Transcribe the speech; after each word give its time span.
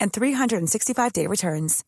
and 0.00 0.12
365-day 0.12 1.26
returns. 1.26 1.84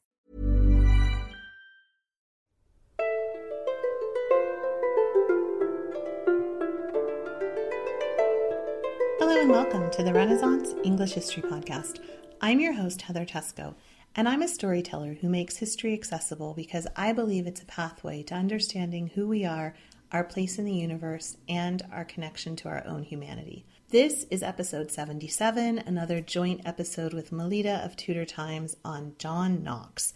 Hello 9.19 9.41
and 9.41 9.51
welcome 9.51 9.91
to 9.91 10.03
the 10.03 10.13
Renaissance 10.13 10.75
English 10.85 11.13
History 11.13 11.43
Podcast. 11.43 12.01
I'm 12.41 12.61
your 12.61 12.75
host 12.75 13.03
Heather 13.03 13.25
Teysko, 13.25 13.75
And 14.15 14.29
I'm 14.29 14.43
a 14.43 14.49
storyteller 14.49 15.15
who 15.15 15.29
makes 15.29 15.57
history 15.57 15.95
accessible 15.95 16.53
because 16.53 16.87
I 16.97 17.13
believe 17.13 17.47
it's 17.47 17.63
a 17.63 17.67
pathway 17.67 18.23
to 18.25 18.35
understanding 18.35 19.09
who 19.15 19.27
we 19.27 19.47
are, 19.47 19.75
our 20.11 20.25
place 20.25 20.59
in 20.59 20.67
the 20.67 20.75
universe, 20.75 21.39
and 21.49 21.83
our 21.91 22.05
connection 22.05 22.55
to 22.57 22.69
our 22.69 22.87
own 22.87 23.05
humanity. 23.05 23.65
This 23.93 24.25
is 24.31 24.43
episode 24.43 24.91
77, 24.91 25.81
another 25.81 26.23
joint 26.23 26.63
episode 26.65 27.13
with 27.13 27.31
Melita 27.31 27.85
of 27.85 27.95
Tudor 27.95 28.25
Times 28.25 28.75
on 28.83 29.13
John 29.19 29.63
Knox. 29.63 30.15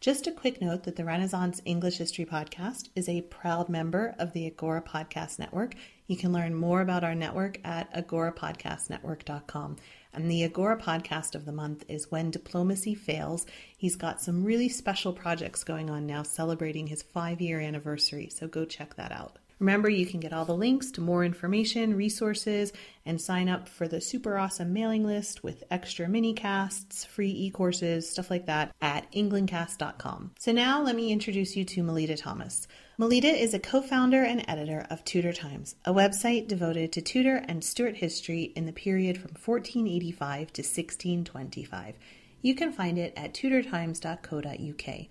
Just 0.00 0.26
a 0.26 0.32
quick 0.32 0.62
note 0.62 0.84
that 0.84 0.96
the 0.96 1.04
Renaissance 1.04 1.60
English 1.66 1.98
History 1.98 2.24
Podcast 2.24 2.88
is 2.96 3.06
a 3.06 3.20
proud 3.20 3.68
member 3.68 4.14
of 4.18 4.32
the 4.32 4.46
Agora 4.46 4.80
Podcast 4.80 5.38
Network. 5.38 5.74
You 6.06 6.16
can 6.16 6.32
learn 6.32 6.54
more 6.54 6.80
about 6.80 7.04
our 7.04 7.14
network 7.14 7.58
at 7.64 7.92
agorapodcastnetwork.com. 7.92 9.76
And 10.14 10.30
the 10.30 10.44
Agora 10.44 10.80
podcast 10.80 11.34
of 11.34 11.44
the 11.44 11.52
month 11.52 11.84
is 11.86 12.10
When 12.10 12.30
Diplomacy 12.30 12.94
Fails. 12.94 13.44
He's 13.76 13.96
got 13.96 14.22
some 14.22 14.42
really 14.42 14.70
special 14.70 15.12
projects 15.12 15.64
going 15.64 15.90
on 15.90 16.06
now 16.06 16.22
celebrating 16.22 16.86
his 16.86 17.02
five 17.02 17.42
year 17.42 17.60
anniversary, 17.60 18.30
so 18.30 18.48
go 18.48 18.64
check 18.64 18.94
that 18.94 19.12
out. 19.12 19.38
Remember, 19.58 19.88
you 19.88 20.06
can 20.06 20.20
get 20.20 20.32
all 20.32 20.44
the 20.44 20.54
links 20.54 20.90
to 20.92 21.00
more 21.00 21.24
information, 21.24 21.96
resources, 21.96 22.72
and 23.04 23.20
sign 23.20 23.48
up 23.48 23.68
for 23.68 23.88
the 23.88 24.00
super 24.00 24.38
awesome 24.38 24.72
mailing 24.72 25.04
list 25.04 25.42
with 25.42 25.64
extra 25.70 26.08
mini 26.08 26.32
casts, 26.32 27.04
free 27.04 27.30
e 27.30 27.50
courses, 27.50 28.08
stuff 28.08 28.30
like 28.30 28.46
that 28.46 28.72
at 28.80 29.10
englandcast.com. 29.12 30.32
So 30.38 30.52
now 30.52 30.82
let 30.82 30.94
me 30.94 31.10
introduce 31.10 31.56
you 31.56 31.64
to 31.64 31.82
Melita 31.82 32.16
Thomas. 32.16 32.68
Melita 32.98 33.28
is 33.28 33.54
a 33.54 33.58
co 33.58 33.80
founder 33.80 34.22
and 34.22 34.44
editor 34.48 34.86
of 34.90 35.04
Tudor 35.04 35.32
Times, 35.32 35.74
a 35.84 35.92
website 35.92 36.46
devoted 36.48 36.92
to 36.92 37.00
Tudor 37.00 37.36
and 37.48 37.64
Stuart 37.64 37.96
history 37.96 38.52
in 38.54 38.66
the 38.66 38.72
period 38.72 39.16
from 39.16 39.32
1485 39.32 40.52
to 40.52 40.62
1625. 40.62 41.96
You 42.42 42.54
can 42.54 42.72
find 42.72 42.98
it 42.98 43.12
at 43.16 43.34
tudortimes.co.uk. 43.34 45.06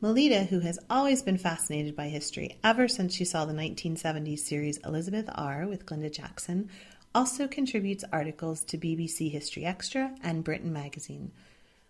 Melita, 0.00 0.44
who 0.44 0.60
has 0.60 0.78
always 0.88 1.22
been 1.22 1.38
fascinated 1.38 1.96
by 1.96 2.06
history 2.06 2.56
ever 2.62 2.86
since 2.86 3.12
she 3.12 3.24
saw 3.24 3.44
the 3.44 3.52
1970s 3.52 4.38
series 4.38 4.78
Elizabeth 4.84 5.28
R. 5.34 5.66
with 5.66 5.86
Glenda 5.86 6.12
Jackson, 6.12 6.70
also 7.16 7.48
contributes 7.48 8.04
articles 8.12 8.62
to 8.66 8.78
BBC 8.78 9.28
History 9.28 9.64
Extra 9.64 10.14
and 10.22 10.44
Britain 10.44 10.72
Magazine. 10.72 11.32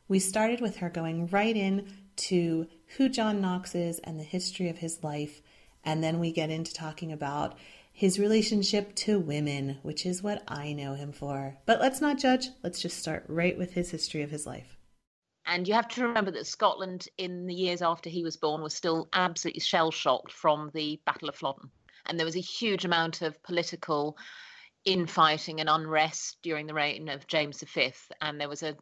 We 0.08 0.20
started 0.20 0.62
with 0.62 0.78
her 0.78 0.88
going 0.88 1.26
right 1.26 1.54
in 1.54 1.86
to 2.16 2.66
who 2.96 3.10
John 3.10 3.42
Knox 3.42 3.74
is 3.74 3.98
and 3.98 4.18
the 4.18 4.24
history 4.24 4.70
of 4.70 4.78
his 4.78 5.04
life, 5.04 5.42
and 5.84 6.02
then 6.02 6.18
we 6.18 6.32
get 6.32 6.48
into 6.48 6.72
talking 6.72 7.12
about 7.12 7.58
his 7.92 8.18
relationship 8.18 8.94
to 8.94 9.20
women, 9.20 9.80
which 9.82 10.06
is 10.06 10.22
what 10.22 10.42
I 10.48 10.72
know 10.72 10.94
him 10.94 11.12
for. 11.12 11.58
But 11.66 11.78
let's 11.78 12.00
not 12.00 12.16
judge, 12.16 12.48
let's 12.62 12.80
just 12.80 12.96
start 12.96 13.26
right 13.28 13.58
with 13.58 13.74
his 13.74 13.90
history 13.90 14.22
of 14.22 14.30
his 14.30 14.46
life. 14.46 14.77
And 15.48 15.66
you 15.66 15.72
have 15.72 15.88
to 15.88 16.06
remember 16.06 16.30
that 16.32 16.46
Scotland, 16.46 17.08
in 17.16 17.46
the 17.46 17.54
years 17.54 17.80
after 17.80 18.10
he 18.10 18.22
was 18.22 18.36
born, 18.36 18.60
was 18.60 18.74
still 18.74 19.08
absolutely 19.14 19.60
shell 19.60 19.90
shocked 19.90 20.30
from 20.30 20.70
the 20.74 21.00
Battle 21.06 21.30
of 21.30 21.36
Flodden. 21.36 21.70
And 22.04 22.18
there 22.18 22.26
was 22.26 22.36
a 22.36 22.40
huge 22.40 22.84
amount 22.84 23.22
of 23.22 23.42
political 23.42 24.18
infighting 24.84 25.60
and 25.60 25.68
unrest 25.70 26.36
during 26.42 26.66
the 26.66 26.74
reign 26.74 27.08
of 27.08 27.26
James 27.26 27.62
V. 27.62 27.92
And 28.20 28.38
there 28.38 28.48
was 28.48 28.62
a, 28.62 28.76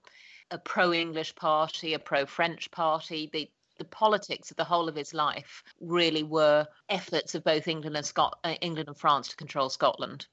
a 0.51 0.59
pro 0.59 0.93
English 0.93 1.37
party, 1.37 1.95
a 1.95 2.01
pro 2.01 2.27
French 2.27 2.69
party. 2.73 3.31
The, 3.33 3.49
the 3.79 3.85
politics 3.85 4.51
of 4.51 4.57
the 4.57 4.65
whole 4.65 4.89
of 4.89 4.97
his 4.97 5.15
life 5.15 5.63
really 5.81 6.25
were 6.25 6.67
efforts 6.89 7.37
of 7.37 7.45
both 7.45 7.69
England 7.69 7.97
and 7.97 8.05
Scot- 8.05 8.41
uh, 8.43 8.55
England 8.61 8.89
and 8.89 8.99
France 8.99 9.29
to 9.29 9.37
control 9.37 9.69
Scotland 9.69 10.27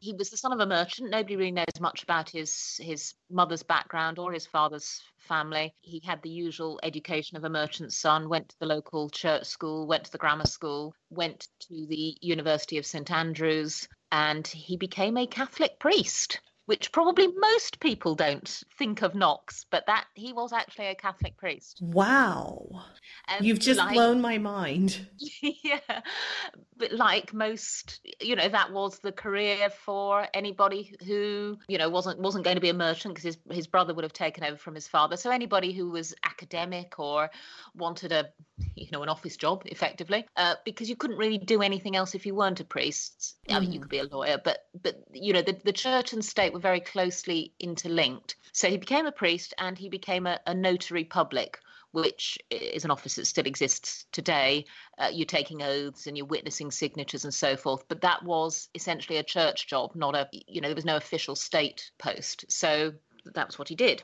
he 0.00 0.14
was 0.14 0.30
the 0.30 0.36
son 0.36 0.52
of 0.52 0.60
a 0.60 0.66
merchant. 0.66 1.10
Nobody 1.10 1.36
really 1.36 1.52
knows 1.52 1.78
much 1.78 2.02
about 2.02 2.28
his 2.30 2.80
his 2.82 3.14
mother's 3.30 3.62
background 3.62 4.18
or 4.18 4.32
his 4.32 4.46
father's 4.46 5.00
family. 5.18 5.74
He 5.82 6.00
had 6.04 6.22
the 6.22 6.30
usual 6.30 6.80
education 6.82 7.36
of 7.36 7.44
a 7.44 7.50
merchant's 7.50 7.96
son, 7.96 8.28
went 8.28 8.48
to 8.48 8.58
the 8.58 8.66
local 8.66 9.10
church 9.10 9.44
school, 9.44 9.86
went 9.86 10.04
to 10.04 10.12
the 10.12 10.18
grammar 10.18 10.46
school, 10.46 10.94
went 11.10 11.48
to 11.68 11.86
the 11.86 12.16
University 12.22 12.78
of 12.78 12.86
St 12.86 13.10
Andrews, 13.10 13.88
and 14.10 14.46
he 14.46 14.76
became 14.76 15.16
a 15.16 15.26
Catholic 15.26 15.78
priest 15.78 16.40
which 16.70 16.92
probably 16.92 17.26
most 17.26 17.80
people 17.80 18.14
don't 18.14 18.62
think 18.78 19.02
of 19.02 19.12
Knox, 19.12 19.66
but 19.72 19.84
that 19.86 20.04
he 20.14 20.32
was 20.32 20.52
actually 20.52 20.86
a 20.86 20.94
Catholic 20.94 21.36
priest. 21.36 21.80
Wow. 21.82 22.84
Um, 23.26 23.44
You've 23.44 23.58
just 23.58 23.78
like, 23.78 23.94
blown 23.94 24.20
my 24.20 24.38
mind. 24.38 25.08
Yeah. 25.42 26.00
But 26.80 26.92
like 26.92 27.32
most, 27.32 28.00
you 28.20 28.34
know, 28.34 28.48
that 28.48 28.72
was 28.72 28.98
the 28.98 29.12
career 29.12 29.70
for 29.70 30.26
anybody 30.34 30.96
who, 31.06 31.58
you 31.68 31.78
know, 31.78 31.90
wasn't 31.90 32.18
wasn't 32.18 32.44
going 32.44 32.56
to 32.56 32.60
be 32.60 32.70
a 32.70 32.74
merchant 32.74 33.14
because 33.14 33.24
his 33.24 33.38
his 33.50 33.66
brother 33.66 33.94
would 33.94 34.02
have 34.02 34.12
taken 34.12 34.42
over 34.42 34.56
from 34.56 34.74
his 34.74 34.88
father. 34.88 35.16
So 35.16 35.30
anybody 35.30 35.72
who 35.72 35.90
was 35.90 36.14
academic 36.24 36.98
or 36.98 37.30
wanted 37.74 38.12
a 38.12 38.30
you 38.74 38.88
know 38.92 39.02
an 39.02 39.08
office 39.08 39.36
job 39.36 39.62
effectively 39.66 40.26
uh, 40.36 40.54
because 40.64 40.88
you 40.88 40.96
couldn't 40.96 41.16
really 41.16 41.38
do 41.38 41.62
anything 41.62 41.96
else 41.96 42.14
if 42.14 42.26
you 42.26 42.34
weren't 42.34 42.60
a 42.60 42.64
priest 42.64 43.36
i 43.48 43.58
mean 43.58 43.72
you 43.72 43.78
mm. 43.78 43.82
could 43.82 43.90
be 43.90 43.98
a 43.98 44.04
lawyer 44.04 44.38
but 44.42 44.66
but 44.82 44.96
you 45.12 45.32
know 45.32 45.42
the, 45.42 45.56
the 45.64 45.72
church 45.72 46.12
and 46.12 46.24
state 46.24 46.52
were 46.52 46.60
very 46.60 46.80
closely 46.80 47.52
interlinked 47.58 48.36
so 48.52 48.68
he 48.68 48.76
became 48.76 49.06
a 49.06 49.12
priest 49.12 49.54
and 49.58 49.78
he 49.78 49.88
became 49.88 50.26
a, 50.26 50.38
a 50.46 50.54
notary 50.54 51.04
public 51.04 51.58
which 51.92 52.38
is 52.50 52.84
an 52.84 52.90
office 52.90 53.16
that 53.16 53.26
still 53.26 53.46
exists 53.46 54.06
today. 54.12 54.64
Uh, 54.98 55.10
you're 55.12 55.26
taking 55.26 55.62
oaths 55.62 56.06
and 56.06 56.16
you're 56.16 56.26
witnessing 56.26 56.70
signatures 56.70 57.24
and 57.24 57.34
so 57.34 57.56
forth. 57.56 57.84
But 57.88 58.00
that 58.02 58.22
was 58.22 58.68
essentially 58.74 59.18
a 59.18 59.24
church 59.24 59.66
job, 59.66 59.94
not 59.94 60.14
a, 60.14 60.28
you 60.32 60.60
know, 60.60 60.68
there 60.68 60.74
was 60.74 60.84
no 60.84 60.96
official 60.96 61.34
state 61.34 61.90
post. 61.98 62.44
So 62.48 62.92
that 63.34 63.46
was 63.46 63.58
what 63.58 63.68
he 63.68 63.74
did 63.74 64.02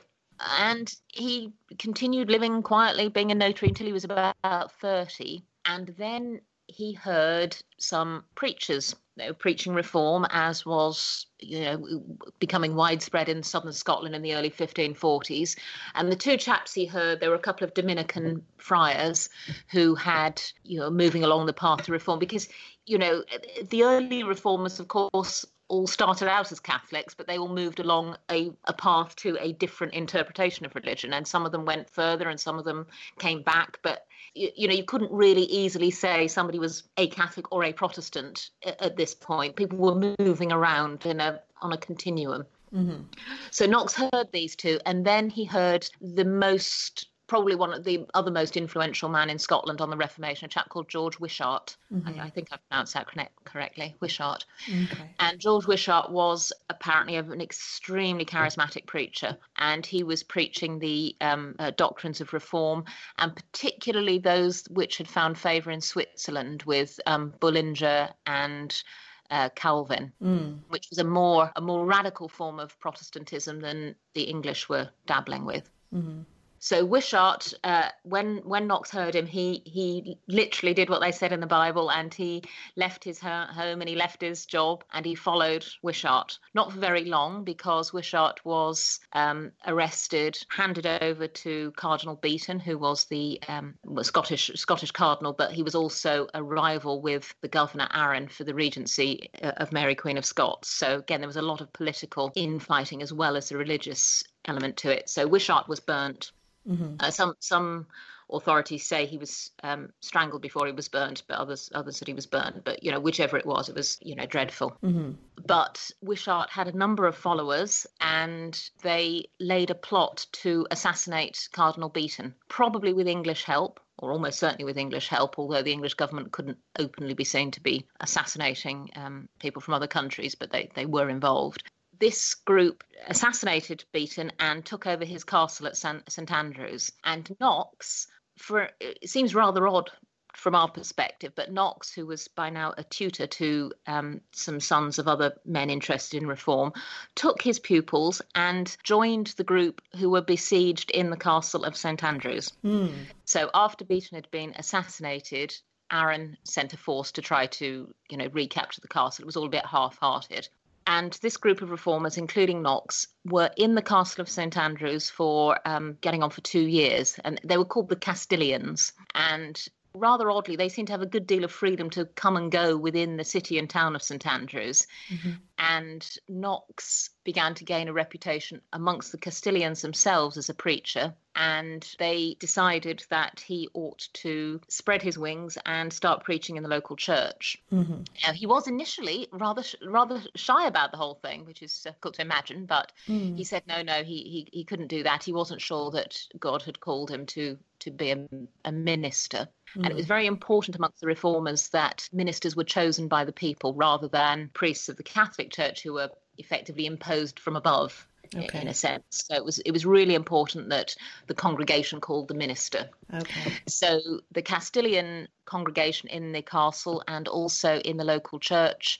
and 0.59 0.93
he 1.07 1.51
continued 1.79 2.29
living 2.29 2.61
quietly, 2.61 3.09
being 3.09 3.31
a 3.31 3.35
notary 3.35 3.69
until 3.69 3.87
he 3.87 3.93
was 3.93 4.03
about 4.03 4.35
30. 4.79 5.43
And 5.65 5.87
then 5.97 6.41
he 6.67 6.93
heard 6.93 7.55
some 7.79 8.25
preachers 8.35 8.95
you 9.17 9.25
know, 9.25 9.33
preaching 9.33 9.73
reform, 9.73 10.25
as 10.29 10.65
was 10.65 11.25
you 11.39 11.61
know 11.61 12.03
becoming 12.39 12.75
widespread 12.75 13.29
in 13.29 13.43
southern 13.43 13.73
Scotland 13.73 14.15
in 14.15 14.21
the 14.21 14.35
early 14.35 14.49
1540s. 14.49 15.57
And 15.95 16.11
the 16.11 16.15
two 16.15 16.37
chaps 16.37 16.73
he 16.73 16.85
heard, 16.85 17.19
there 17.19 17.29
were 17.29 17.35
a 17.35 17.39
couple 17.39 17.65
of 17.65 17.73
Dominican 17.73 18.43
friars 18.57 19.29
who 19.71 19.95
had 19.95 20.41
you 20.63 20.79
know 20.79 20.89
moving 20.89 21.23
along 21.23 21.45
the 21.45 21.53
path 21.53 21.83
to 21.83 21.91
reform 21.91 22.19
because 22.19 22.47
you 22.85 22.97
know 22.97 23.23
the 23.69 23.83
early 23.83 24.23
reformers, 24.23 24.79
of 24.79 24.87
course, 24.87 25.45
all 25.69 25.87
started 25.87 26.29
out 26.29 26.51
as 26.51 26.59
Catholics, 26.59 27.13
but 27.13 27.27
they 27.27 27.37
all 27.37 27.53
moved 27.53 27.79
along 27.79 28.17
a, 28.31 28.51
a 28.65 28.73
path 28.73 29.15
to 29.17 29.37
a 29.39 29.53
different 29.53 29.93
interpretation 29.93 30.65
of 30.65 30.75
religion. 30.75 31.13
And 31.13 31.27
some 31.27 31.45
of 31.45 31.51
them 31.51 31.65
went 31.65 31.89
further 31.89 32.29
and 32.29 32.39
some 32.39 32.57
of 32.57 32.65
them 32.65 32.87
came 33.19 33.41
back. 33.41 33.79
But, 33.81 34.05
you, 34.33 34.49
you 34.55 34.67
know, 34.67 34.73
you 34.73 34.83
couldn't 34.83 35.11
really 35.11 35.43
easily 35.43 35.91
say 35.91 36.27
somebody 36.27 36.59
was 36.59 36.83
a 36.97 37.07
Catholic 37.07 37.51
or 37.51 37.63
a 37.63 37.73
Protestant 37.73 38.49
at, 38.65 38.81
at 38.81 38.97
this 38.97 39.13
point. 39.13 39.55
People 39.55 39.77
were 39.77 40.15
moving 40.19 40.51
around 40.51 41.05
in 41.05 41.19
a 41.19 41.41
on 41.61 41.73
a 41.73 41.77
continuum. 41.77 42.45
Mm-hmm. 42.73 43.03
So 43.51 43.65
Knox 43.65 43.93
heard 43.95 44.27
these 44.31 44.55
two, 44.55 44.79
and 44.85 45.05
then 45.05 45.29
he 45.29 45.45
heard 45.45 45.89
the 46.01 46.25
most 46.25 47.07
probably 47.27 47.55
one 47.55 47.73
of 47.73 47.83
the 47.83 48.05
other 48.13 48.31
most 48.31 48.57
influential 48.57 49.09
man 49.09 49.29
in 49.29 49.37
Scotland 49.37 49.81
on 49.81 49.89
the 49.89 49.97
Reformation, 49.97 50.45
a 50.45 50.49
chap 50.49 50.69
called 50.69 50.89
George 50.89 51.19
Wishart. 51.19 51.75
Mm-hmm. 51.93 52.19
I, 52.19 52.25
I, 52.25 52.29
think 52.29 52.47
I 52.51 52.57
pronounced 52.69 52.93
that 52.93 53.07
correctly, 53.43 53.95
Wishart. 53.99 54.45
Okay. 54.67 55.09
And 55.19 55.39
George 55.39 55.67
Wishart 55.67 56.09
was 56.09 56.53
apparently 56.69 57.17
an 57.17 57.41
extremely 57.41 58.25
charismatic 58.25 58.85
preacher, 58.85 59.37
and 59.57 59.85
he 59.85 60.03
was 60.03 60.23
preaching 60.23 60.79
the 60.79 61.15
um, 61.21 61.55
uh, 61.59 61.71
doctrines 61.75 62.21
of 62.21 62.33
reform, 62.33 62.85
and 63.19 63.35
particularly 63.35 64.17
those 64.19 64.65
which 64.69 64.97
had 64.97 65.07
found 65.07 65.37
favour 65.37 65.71
in 65.71 65.81
Switzerland 65.81 66.63
with 66.63 66.99
um, 67.05 67.33
Bullinger 67.39 68.09
and 68.25 68.81
uh, 69.29 69.49
Calvin, 69.55 70.13
mm. 70.21 70.59
which 70.69 70.87
was 70.89 70.99
a 70.99 71.03
more 71.03 71.51
a 71.57 71.61
more 71.61 71.85
radical 71.85 72.29
form 72.29 72.59
of 72.59 72.79
Protestantism 72.79 73.59
than 73.59 73.95
the 74.13 74.23
English 74.23 74.69
were 74.69 74.89
dabbling 75.05 75.45
with. 75.45 75.69
Mm-hmm. 75.93 76.21
So 76.59 76.83
Wishart, 76.83 77.53
uh, 77.63 77.89
when 78.03 78.37
when 78.37 78.67
Knox 78.67 78.89
heard 78.89 79.15
him, 79.15 79.25
he 79.25 79.61
he 79.65 80.17
literally 80.27 80.73
did 80.73 80.89
what 80.89 81.01
they 81.01 81.11
said 81.11 81.31
in 81.31 81.39
the 81.39 81.47
Bible, 81.47 81.91
and 81.91 82.13
he 82.13 82.43
left 82.75 83.03
his 83.03 83.19
home 83.19 83.81
and 83.81 83.87
he 83.87 83.95
left 83.95 84.21
his 84.21 84.45
job 84.45 84.83
and 84.93 85.05
he 85.05 85.15
followed 85.15 85.65
Wishart. 85.81 86.39
Not 86.53 86.71
for 86.71 86.79
very 86.79 87.05
long, 87.05 87.43
because 87.43 87.93
Wishart 87.93 88.43
was 88.45 88.99
um, 89.13 89.51
arrested, 89.65 90.37
handed 90.49 90.87
over 90.87 91.27
to 91.27 91.71
Cardinal 91.77 92.15
Beaton, 92.15 92.59
who 92.59 92.77
was 92.77 93.05
the 93.05 93.39
um, 93.47 93.75
Scottish 94.01 94.51
Scottish 94.55 94.91
cardinal, 94.91 95.33
but 95.33 95.51
he 95.51 95.63
was 95.63 95.75
also 95.75 96.27
a 96.33 96.43
rival 96.43 97.01
with 97.01 97.33
the 97.41 97.47
governor 97.47 97.87
Arran 97.93 98.27
for 98.27 98.43
the 98.43 98.53
regency 98.53 99.29
uh, 99.43 99.51
of 99.57 99.71
Mary 99.71 99.95
Queen 99.95 100.17
of 100.17 100.25
Scots. 100.25 100.69
So 100.69 100.97
again, 100.97 101.21
there 101.21 101.27
was 101.27 101.37
a 101.37 101.41
lot 101.41 101.61
of 101.61 101.71
political 101.73 102.31
infighting 102.35 103.01
as 103.01 103.13
well 103.13 103.35
as 103.35 103.49
the 103.49 103.57
religious 103.57 104.23
element 104.47 104.77
to 104.77 104.91
it. 104.91 105.09
So 105.09 105.27
Wishart 105.27 105.67
was 105.67 105.79
burnt 105.79 106.31
Mm-hmm. 106.67 106.95
Uh, 106.99 107.11
some 107.11 107.35
some 107.39 107.87
authorities 108.29 108.85
say 108.85 109.05
he 109.05 109.17
was 109.17 109.51
um, 109.63 109.89
strangled 110.01 110.41
before 110.41 110.65
he 110.65 110.73
was 110.73 110.89
burned, 110.89 111.23
but 111.27 111.37
others 111.37 111.69
others 111.73 111.97
said 111.97 112.07
he 112.07 112.13
was 112.13 112.25
burned. 112.25 112.61
But 112.63 112.83
you 112.83 112.91
know, 112.91 112.99
whichever 112.99 113.37
it 113.37 113.45
was, 113.45 113.69
it 113.69 113.75
was 113.75 113.97
you 114.01 114.15
know 114.15 114.25
dreadful. 114.25 114.77
Mm-hmm. 114.83 115.11
But 115.45 115.89
Wishart 116.01 116.49
had 116.49 116.67
a 116.67 116.77
number 116.77 117.05
of 117.07 117.15
followers, 117.15 117.87
and 118.01 118.69
they 118.81 119.25
laid 119.39 119.69
a 119.69 119.75
plot 119.75 120.25
to 120.43 120.67
assassinate 120.71 121.47
Cardinal 121.53 121.89
Beaton, 121.89 122.35
probably 122.49 122.93
with 122.93 123.07
English 123.07 123.43
help. 123.43 123.79
Or 123.99 124.11
almost 124.11 124.37
certainly 124.37 124.63
with 124.63 124.77
English 124.77 125.07
help, 125.07 125.39
although 125.39 125.63
the 125.63 125.71
English 125.71 125.95
government 125.95 126.31
couldn't 126.31 126.59
openly 126.77 127.15
be 127.15 127.23
seen 127.23 127.49
to 127.49 127.59
be 127.59 127.87
assassinating 127.99 128.91
um, 128.95 129.27
people 129.39 129.59
from 129.59 129.73
other 129.73 129.87
countries, 129.87 130.35
but 130.35 130.51
they, 130.51 130.69
they 130.75 130.85
were 130.85 131.09
involved 131.09 131.63
this 131.99 132.35
group 132.35 132.83
assassinated 133.07 133.85
Beaton 133.91 134.31
and 134.39 134.65
took 134.65 134.87
over 134.87 135.05
his 135.05 135.23
castle 135.23 135.67
at 135.67 135.77
St 135.77 136.31
Andrews. 136.31 136.91
And 137.03 137.35
Knox, 137.39 138.07
for 138.37 138.69
it 138.79 139.09
seems 139.09 139.35
rather 139.35 139.67
odd 139.67 139.89
from 140.35 140.53
our 140.53 140.69
perspective, 140.69 141.33
but 141.35 141.51
Knox, 141.51 141.91
who 141.91 142.05
was 142.05 142.27
by 142.27 142.51
now 142.51 142.71
a 142.77 142.83
tutor 142.83 143.25
to 143.25 143.71
um, 143.87 144.21
some 144.33 144.59
sons 144.59 144.99
of 144.99 145.07
other 145.07 145.33
men 145.45 145.71
interested 145.71 146.21
in 146.21 146.27
reform, 146.27 146.73
took 147.15 147.41
his 147.41 147.57
pupils 147.57 148.21
and 148.35 148.77
joined 148.83 149.27
the 149.37 149.43
group 149.43 149.81
who 149.95 150.11
were 150.11 150.21
besieged 150.21 150.91
in 150.91 151.09
the 151.09 151.17
castle 151.17 151.63
of 151.63 151.75
St 151.75 152.03
Andrews. 152.03 152.53
Mm. 152.63 152.93
So 153.25 153.49
after 153.55 153.83
Beaton 153.83 154.15
had 154.15 154.29
been 154.29 154.53
assassinated, 154.55 155.57
Arran 155.91 156.37
sent 156.43 156.73
a 156.73 156.77
force 156.77 157.13
to 157.13 157.21
try 157.21 157.47
to, 157.47 157.91
you 158.09 158.17
know, 158.17 158.27
recapture 158.31 158.81
the 158.81 158.87
castle. 158.87 159.23
It 159.23 159.25
was 159.25 159.37
all 159.37 159.47
a 159.47 159.49
bit 159.49 159.65
half-hearted. 159.65 160.49
And 160.87 161.11
this 161.21 161.35
group 161.35 161.61
of 161.61 161.69
reformers, 161.69 162.17
including 162.17 162.61
Knox, 162.61 163.07
were 163.25 163.51
in 163.57 163.75
the 163.75 163.81
castle 163.81 164.21
of 164.21 164.29
St 164.29 164.57
Andrews 164.57 165.09
for 165.09 165.59
um, 165.65 165.97
getting 165.99 166.23
on 166.23 166.29
for 166.29 166.41
two 166.41 166.61
years. 166.61 167.19
And 167.25 167.39
they 167.43 167.57
were 167.57 167.65
called 167.65 167.89
the 167.89 167.97
Castilians. 167.97 168.93
And 169.13 169.61
rather 169.93 170.31
oddly, 170.31 170.55
they 170.55 170.69
seem 170.69 170.85
to 170.85 170.93
have 170.93 171.01
a 171.01 171.07
good 171.07 171.27
deal 171.27 171.43
of 171.43 171.51
freedom 171.51 171.89
to 171.89 172.05
come 172.05 172.37
and 172.37 172.51
go 172.51 172.77
within 172.77 173.17
the 173.17 173.25
city 173.25 173.59
and 173.59 173.69
town 173.69 173.95
of 173.95 174.01
St 174.01 174.25
Andrews. 174.25 174.87
Mm-hmm. 175.09 175.31
And 175.59 176.09
Knox 176.29 177.09
began 177.25 177.53
to 177.55 177.65
gain 177.65 177.89
a 177.89 177.93
reputation 177.93 178.61
amongst 178.71 179.11
the 179.11 179.17
Castilians 179.17 179.81
themselves 179.81 180.37
as 180.37 180.49
a 180.49 180.53
preacher. 180.53 181.13
And 181.35 181.87
they 181.99 182.35
decided 182.39 183.05
that 183.09 183.39
he 183.45 183.69
ought 183.73 184.07
to 184.13 184.59
spread 184.67 185.01
his 185.03 185.17
wings 185.17 185.57
and 185.65 185.93
start 185.93 186.23
preaching 186.23 186.57
in 186.57 186.63
the 186.63 186.69
local 186.69 186.95
church. 186.95 187.61
Mm-hmm. 187.71 188.01
Now, 188.25 188.33
he 188.33 188.47
was 188.47 188.67
initially 188.67 189.27
rather 189.31 189.63
rather 189.85 190.21
shy 190.35 190.67
about 190.67 190.91
the 190.91 190.97
whole 190.97 191.15
thing, 191.15 191.45
which 191.45 191.61
is 191.61 191.81
difficult 191.81 192.15
to 192.15 192.21
imagine. 192.23 192.65
But 192.65 192.91
mm. 193.07 193.37
he 193.37 193.43
said 193.43 193.63
no, 193.67 193.83
no, 193.83 194.03
he, 194.03 194.23
he 194.23 194.47
he 194.51 194.63
couldn't 194.63 194.87
do 194.87 195.03
that. 195.03 195.23
He 195.23 195.33
wasn't 195.33 195.61
sure 195.61 195.91
that 195.91 196.17
God 196.39 196.63
had 196.63 196.79
called 196.79 197.11
him 197.11 197.25
to 197.27 197.57
to 197.79 197.91
be 197.91 198.11
a, 198.11 198.27
a 198.65 198.71
minister. 198.71 199.47
Mm. 199.75 199.83
And 199.83 199.87
it 199.87 199.95
was 199.95 200.05
mm. 200.05 200.09
very 200.09 200.25
important 200.25 200.75
amongst 200.75 201.01
the 201.01 201.07
reformers 201.07 201.69
that 201.69 202.09
ministers 202.11 202.55
were 202.55 202.63
chosen 202.63 203.07
by 203.07 203.25
the 203.25 203.31
people 203.31 203.73
rather 203.73 204.07
than 204.07 204.49
priests 204.53 204.89
of 204.89 204.97
the 204.97 205.03
Catholic 205.03 205.51
Church 205.51 205.83
who 205.83 205.93
were 205.93 206.09
effectively 206.37 206.85
imposed 206.85 207.39
from 207.39 207.55
above. 207.55 208.07
Okay. 208.35 208.61
in 208.61 208.67
a 208.67 208.73
sense. 208.73 209.03
So 209.25 209.35
it 209.35 209.45
was 209.45 209.59
it 209.59 209.71
was 209.71 209.85
really 209.85 210.15
important 210.15 210.69
that 210.69 210.95
the 211.27 211.33
congregation 211.33 212.01
called 212.01 212.27
the 212.27 212.33
minister. 212.33 212.89
Okay. 213.13 213.53
So 213.67 213.99
the 214.31 214.41
Castilian 214.41 215.27
congregation 215.45 216.09
in 216.09 216.31
the 216.31 216.41
castle 216.41 217.03
and 217.07 217.27
also 217.27 217.79
in 217.79 217.97
the 217.97 218.03
local 218.03 218.39
church 218.39 218.99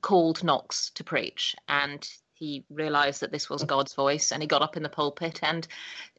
called 0.00 0.44
Knox 0.44 0.90
to 0.94 1.02
preach 1.02 1.56
and 1.68 2.08
he 2.34 2.64
realized 2.70 3.20
that 3.20 3.32
this 3.32 3.50
was 3.50 3.64
God's 3.64 3.94
voice 3.94 4.30
and 4.30 4.40
he 4.40 4.46
got 4.46 4.62
up 4.62 4.76
in 4.76 4.84
the 4.84 4.88
pulpit 4.88 5.40
and 5.42 5.66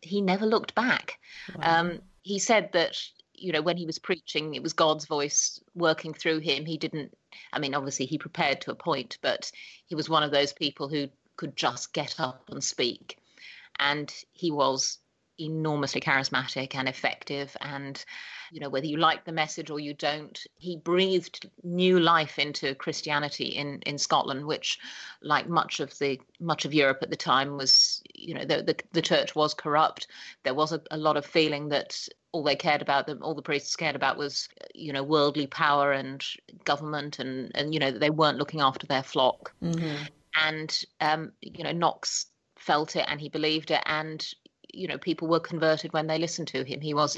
he 0.02 0.20
never 0.20 0.46
looked 0.46 0.76
back. 0.76 1.18
Wow. 1.56 1.80
Um, 1.80 2.00
he 2.24 2.40
said 2.40 2.72
that 2.74 2.98
you 3.34 3.54
know 3.54 3.62
when 3.62 3.78
he 3.78 3.86
was 3.86 3.98
preaching 3.98 4.54
it 4.54 4.62
was 4.62 4.74
god's 4.74 5.06
voice 5.06 5.62
working 5.74 6.14
through 6.14 6.40
him 6.40 6.66
he 6.66 6.78
didn't 6.78 7.18
i 7.54 7.60
mean 7.60 7.74
obviously 7.74 8.06
he 8.06 8.18
prepared 8.18 8.60
to 8.60 8.72
a 8.72 8.76
point 8.76 9.18
but 9.22 9.52
he 9.86 9.96
was 9.96 10.10
one 10.10 10.24
of 10.24 10.32
those 10.32 10.54
people 10.54 10.90
who 10.90 11.08
could 11.40 11.56
just 11.56 11.94
get 11.94 12.20
up 12.20 12.44
and 12.50 12.62
speak. 12.62 13.18
And 13.80 14.14
he 14.34 14.52
was 14.52 14.98
enormously 15.38 16.02
charismatic 16.02 16.76
and 16.76 16.90
effective. 16.90 17.56
And 17.62 18.04
you 18.52 18.60
know 18.60 18.70
whether 18.70 18.86
you 18.86 18.98
like 18.98 19.24
the 19.24 19.32
message 19.32 19.70
or 19.70 19.80
you 19.80 19.94
don't 19.94 20.46
he 20.58 20.76
breathed 20.78 21.50
new 21.64 22.00
life 22.00 22.40
into 22.40 22.74
christianity 22.76 23.46
in 23.46 23.80
in 23.86 23.98
scotland 23.98 24.44
which 24.46 24.80
like 25.22 25.48
much 25.48 25.80
of 25.80 25.98
the 26.00 26.20
much 26.40 26.66
of 26.66 26.74
europe 26.74 26.98
at 27.04 27.12
the 27.12 27.16
time 27.16 27.58
was 27.58 28.02
you 28.16 28.34
know 28.34 28.46
the 28.46 28.64
the, 28.64 28.76
the 28.92 29.02
church 29.02 29.36
was 29.36 29.54
corrupt. 29.54 30.08
There 30.44 30.56
was 30.56 30.72
a, 30.72 30.82
a 30.92 30.98
lot 30.98 31.16
of 31.16 31.26
feeling 31.26 31.70
that 31.70 32.08
all 32.32 32.44
they 32.44 32.56
cared 32.56 32.82
about 32.82 33.08
them 33.08 33.20
all 33.22 33.36
the 33.36 33.42
priests 33.42 33.76
cared 33.76 33.96
about 33.96 34.18
was 34.18 34.50
you 34.76 34.92
know 34.94 35.04
worldly 35.04 35.48
power 35.48 35.92
and 35.92 36.26
government 36.66 37.20
and 37.20 37.52
and 37.56 37.74
you 37.74 37.80
know 37.80 37.92
they 37.92 38.10
weren't 38.10 38.40
looking 38.40 38.62
after 38.62 38.88
their 38.88 39.04
flock. 39.04 39.54
Mm-hmm. 39.64 40.06
And 40.40 40.82
um 41.02 41.32
you 41.42 41.64
know 41.64 41.72
knox 41.72 42.28
felt 42.58 42.96
it 42.96 43.06
and 43.08 43.22
he 43.22 43.30
believed 43.30 43.72
it 43.72 43.82
and 43.86 44.34
you 44.74 44.88
know 44.88 44.98
people 44.98 45.28
were 45.28 45.40
converted 45.40 45.94
when 45.94 46.08
they 46.08 46.18
listened 46.18 46.48
to 46.48 46.64
him. 46.64 46.82
He 46.82 46.94
was 46.94 47.18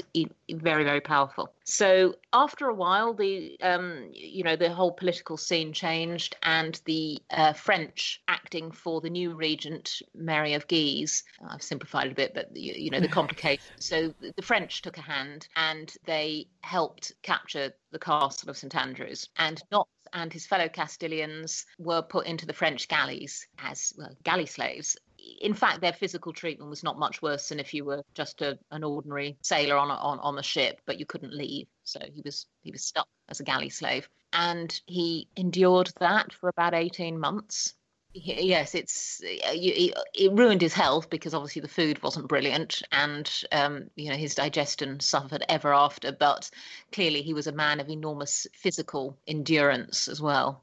very 0.50 0.84
very 0.84 1.00
powerful. 1.00 1.52
So 1.64 2.14
after 2.32 2.68
a 2.68 2.74
while 2.74 3.14
the 3.14 3.58
um, 3.60 4.08
you 4.12 4.42
know 4.42 4.56
the 4.56 4.70
whole 4.70 4.92
political 4.92 5.36
scene 5.36 5.72
changed 5.72 6.36
and 6.42 6.80
the 6.86 7.20
uh, 7.30 7.52
french 7.52 8.22
acting 8.28 8.70
for 8.70 9.00
the 9.00 9.10
new 9.10 9.34
regent 9.34 10.00
mary 10.14 10.54
of 10.54 10.66
guise 10.68 11.22
i've 11.48 11.62
simplified 11.62 12.10
a 12.10 12.14
bit 12.14 12.32
but 12.34 12.54
you, 12.56 12.72
you 12.74 12.90
know 12.90 13.00
the 13.00 13.08
complication 13.20 13.64
so 13.78 14.14
the 14.36 14.42
french 14.42 14.82
took 14.82 14.98
a 14.98 15.02
hand 15.02 15.48
and 15.56 15.94
they 16.06 16.46
helped 16.62 17.12
capture 17.22 17.72
the 17.92 17.98
castle 17.98 18.50
of 18.50 18.56
st 18.56 18.74
andrews. 18.74 19.28
And 19.36 19.62
not 19.70 19.88
and 20.12 20.32
his 20.32 20.46
fellow 20.46 20.68
Castilians 20.68 21.64
were 21.78 22.02
put 22.02 22.26
into 22.26 22.46
the 22.46 22.52
French 22.52 22.88
galleys 22.88 23.46
as 23.58 23.92
well, 23.96 24.16
galley 24.24 24.46
slaves 24.46 24.96
in 25.40 25.54
fact, 25.54 25.80
their 25.80 25.92
physical 25.92 26.32
treatment 26.32 26.70
was 26.70 26.82
not 26.82 26.98
much 26.98 27.22
worse 27.22 27.48
than 27.48 27.60
if 27.60 27.72
you 27.72 27.84
were 27.84 28.02
just 28.14 28.42
a, 28.42 28.58
an 28.70 28.84
ordinary 28.84 29.36
sailor 29.42 29.76
on 29.76 29.90
a, 29.90 29.94
on 29.94 30.18
on 30.20 30.36
the 30.36 30.42
ship, 30.42 30.80
but 30.86 30.98
you 30.98 31.06
couldn't 31.06 31.34
leave. 31.34 31.66
So 31.84 32.00
he 32.12 32.22
was 32.24 32.46
he 32.62 32.70
was 32.70 32.84
stuck 32.84 33.08
as 33.28 33.40
a 33.40 33.44
galley 33.44 33.70
slave, 33.70 34.08
and 34.32 34.80
he 34.86 35.28
endured 35.36 35.92
that 36.00 36.32
for 36.32 36.48
about 36.48 36.74
eighteen 36.74 37.18
months. 37.18 37.74
Yes, 38.14 38.74
it's 38.74 39.20
it 39.24 40.32
ruined 40.32 40.60
his 40.60 40.74
health 40.74 41.08
because 41.08 41.32
obviously 41.34 41.62
the 41.62 41.68
food 41.68 42.02
wasn't 42.02 42.28
brilliant, 42.28 42.82
and 42.92 43.30
um, 43.50 43.90
you 43.96 44.10
know 44.10 44.16
his 44.16 44.34
digestion 44.34 45.00
suffered 45.00 45.44
ever 45.48 45.72
after. 45.72 46.12
But 46.12 46.50
clearly, 46.92 47.22
he 47.22 47.32
was 47.32 47.46
a 47.46 47.52
man 47.52 47.80
of 47.80 47.88
enormous 47.88 48.46
physical 48.52 49.16
endurance 49.26 50.08
as 50.08 50.20
well 50.20 50.62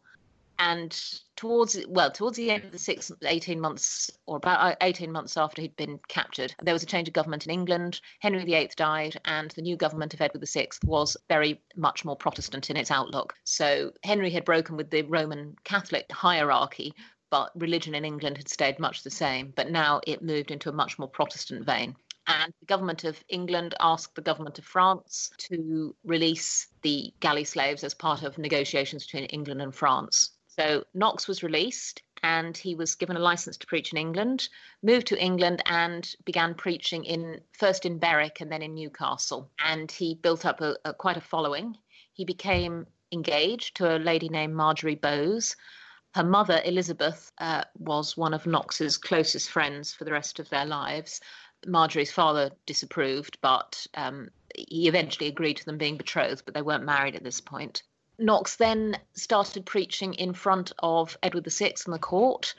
and 0.60 1.22
towards 1.38 1.79
well 1.88 2.12
towards 2.12 2.36
the 2.36 2.51
end 2.51 2.65
of 2.65 2.72
the 2.72 2.77
six 2.77 3.12
18 3.25 3.60
months 3.60 4.12
or 4.25 4.36
about 4.38 4.60
uh, 4.60 4.75
18 4.82 5.10
months 5.12 5.38
after 5.38 5.62
he'd 5.62 5.75
been 5.77 6.00
captured 6.10 6.53
there 6.62 6.74
was 6.74 6.84
a 6.84 6.86
change 6.86 7.08
of 7.08 7.13
government 7.13 7.46
in 7.46 7.53
england 7.53 8.01
henry 8.20 8.44
viii 8.44 8.70
died 8.75 9.20
and 9.25 9.51
the 9.51 9.62
new 9.62 9.77
government 9.77 10.13
of 10.13 10.22
edward 10.22 10.46
vi 10.46 10.68
was 10.84 11.15
very 11.29 11.62
much 11.77 12.03
more 12.03 12.15
protestant 12.15 12.70
in 12.70 12.75
its 12.75 12.91
outlook 12.91 13.34
so 13.46 13.91
henry 14.03 14.29
had 14.29 14.44
broken 14.44 14.75
with 14.75 14.89
the 14.89 15.01
roman 15.03 15.56
catholic 15.63 16.12
hierarchy 16.12 16.94
but 17.30 17.52
religion 17.56 17.96
in 17.96 18.06
england 18.06 18.38
had 18.38 18.50
stayed 18.50 18.80
much 18.80 19.04
the 19.04 19.10
same 19.10 19.54
but 19.56 19.72
now 19.72 20.02
it 20.06 20.22
moved 20.22 20.52
into 20.52 20.70
a 20.70 20.74
much 20.74 20.98
more 21.00 21.10
protestant 21.10 21.66
vein 21.66 21.96
And 22.28 22.54
the 22.60 22.68
government 22.68 23.06
of 23.06 23.24
England 23.28 23.74
asked 23.80 24.14
the 24.14 24.22
government 24.22 24.60
of 24.60 24.66
France 24.66 25.32
to 25.50 25.96
release 26.04 26.68
the 26.84 27.12
galley 27.20 27.44
slaves 27.44 27.84
as 27.84 27.96
part 27.96 28.22
of 28.22 28.38
negotiations 28.38 29.06
between 29.06 29.26
England 29.26 29.62
and 29.64 29.74
France. 29.74 30.30
So 30.46 30.84
Knox 30.94 31.28
was 31.28 31.42
released 31.42 32.04
and 32.22 32.56
he 32.56 32.76
was 32.76 32.96
given 32.96 33.16
a 33.16 33.20
license 33.20 33.58
to 33.58 33.66
preach 33.66 33.92
in 33.94 33.98
England, 33.98 34.50
moved 34.84 35.08
to 35.08 35.18
England 35.18 35.64
and 35.66 36.08
began 36.24 36.54
preaching 36.54 37.04
in 37.06 37.42
first 37.54 37.86
in 37.86 37.98
Berwick 37.98 38.42
and 38.42 38.52
then 38.52 38.62
in 38.62 38.76
Newcastle. 38.76 39.50
And 39.60 39.92
he 39.92 40.14
built 40.16 40.46
up 40.46 40.62
a, 40.62 40.76
a 40.86 40.94
quite 40.94 41.18
a 41.18 41.22
following. 41.22 41.78
He 42.14 42.26
became 42.26 42.86
engaged 43.12 43.78
to 43.78 43.96
a 43.96 43.98
lady 43.98 44.30
named 44.30 44.54
Marjorie 44.54 44.96
Bowes. 44.96 45.56
Her 46.16 46.24
mother, 46.24 46.62
Elizabeth, 46.66 47.32
uh, 47.38 47.63
was 47.78 48.18
one 48.18 48.34
of 48.34 48.48
Knox's 48.48 48.98
closest 48.98 49.50
friends 49.50 49.94
for 49.94 50.06
the 50.06 50.12
rest 50.12 50.39
of 50.39 50.50
their 50.50 50.66
lives. 50.66 51.22
Marjorie's 51.68 52.12
father 52.12 52.51
disapproved, 52.66 53.38
but 53.42 53.86
um, 53.94 54.30
he 54.56 54.88
eventually 54.88 55.28
agreed 55.28 55.58
to 55.58 55.66
them 55.66 55.78
being 55.78 55.98
betrothed, 55.98 56.44
but 56.46 56.54
they 56.54 56.62
weren't 56.62 56.86
married 56.86 57.16
at 57.16 57.24
this 57.24 57.42
point. 57.42 57.84
Knox 58.18 58.56
then 58.56 58.98
started 59.13 59.66
preaching 59.66 60.13
in 60.16 60.34
front 60.34 60.74
of 60.80 61.18
Edward 61.24 61.46
VI 61.50 61.74
and 61.86 61.94
the 61.94 62.00
court, 62.00 62.54